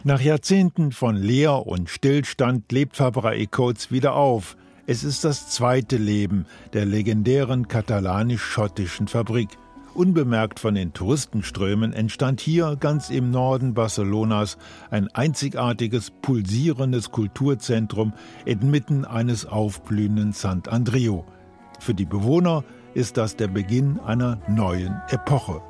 [0.05, 4.57] Nach Jahrzehnten von Leer und Stillstand lebt Fabra Coates wieder auf.
[4.87, 6.45] Es ist das zweite Leben
[6.75, 9.49] der legendären katalanisch-schottischen Fabrik.
[9.95, 14.59] Unbemerkt von den Touristenströmen entstand hier ganz im Norden Barcelonas
[14.91, 18.13] ein einzigartiges, pulsierendes Kulturzentrum
[18.45, 21.23] inmitten eines aufblühenden Sant Andreu.
[21.79, 22.65] Für die Bewohner
[22.95, 25.63] ist das der Beginn einer neuen Epoche.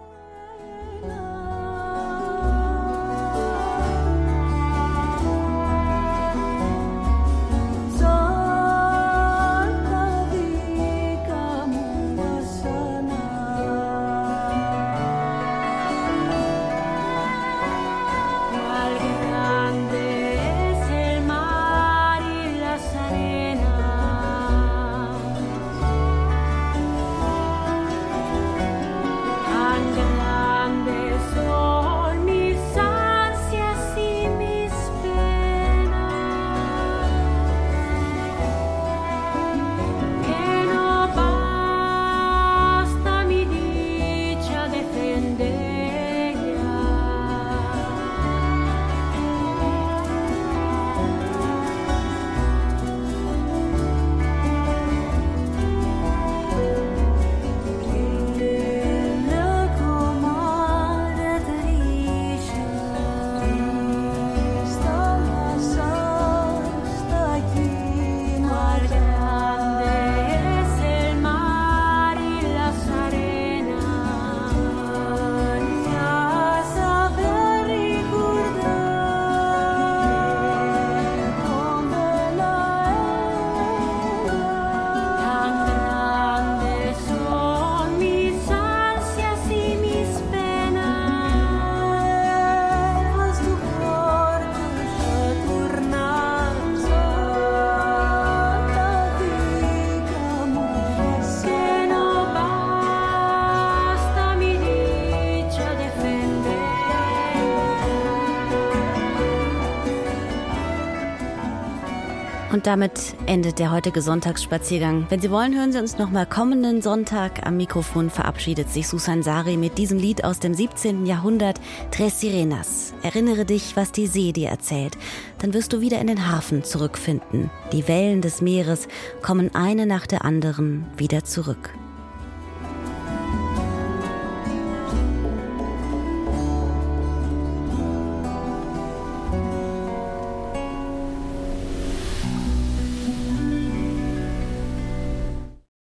[112.64, 115.04] Damit endet der heutige Sonntagsspaziergang.
[115.10, 117.46] Wenn Sie wollen, hören Sie uns nochmal kommenden Sonntag.
[117.46, 121.04] Am Mikrofon verabschiedet sich Susan Sari mit diesem Lied aus dem 17.
[121.04, 121.60] Jahrhundert,
[121.90, 122.94] Tres Sirenas.
[123.02, 124.96] Erinnere dich, was die See dir erzählt.
[125.40, 127.50] Dann wirst du wieder in den Hafen zurückfinden.
[127.72, 128.88] Die Wellen des Meeres
[129.20, 131.73] kommen eine nach der anderen wieder zurück.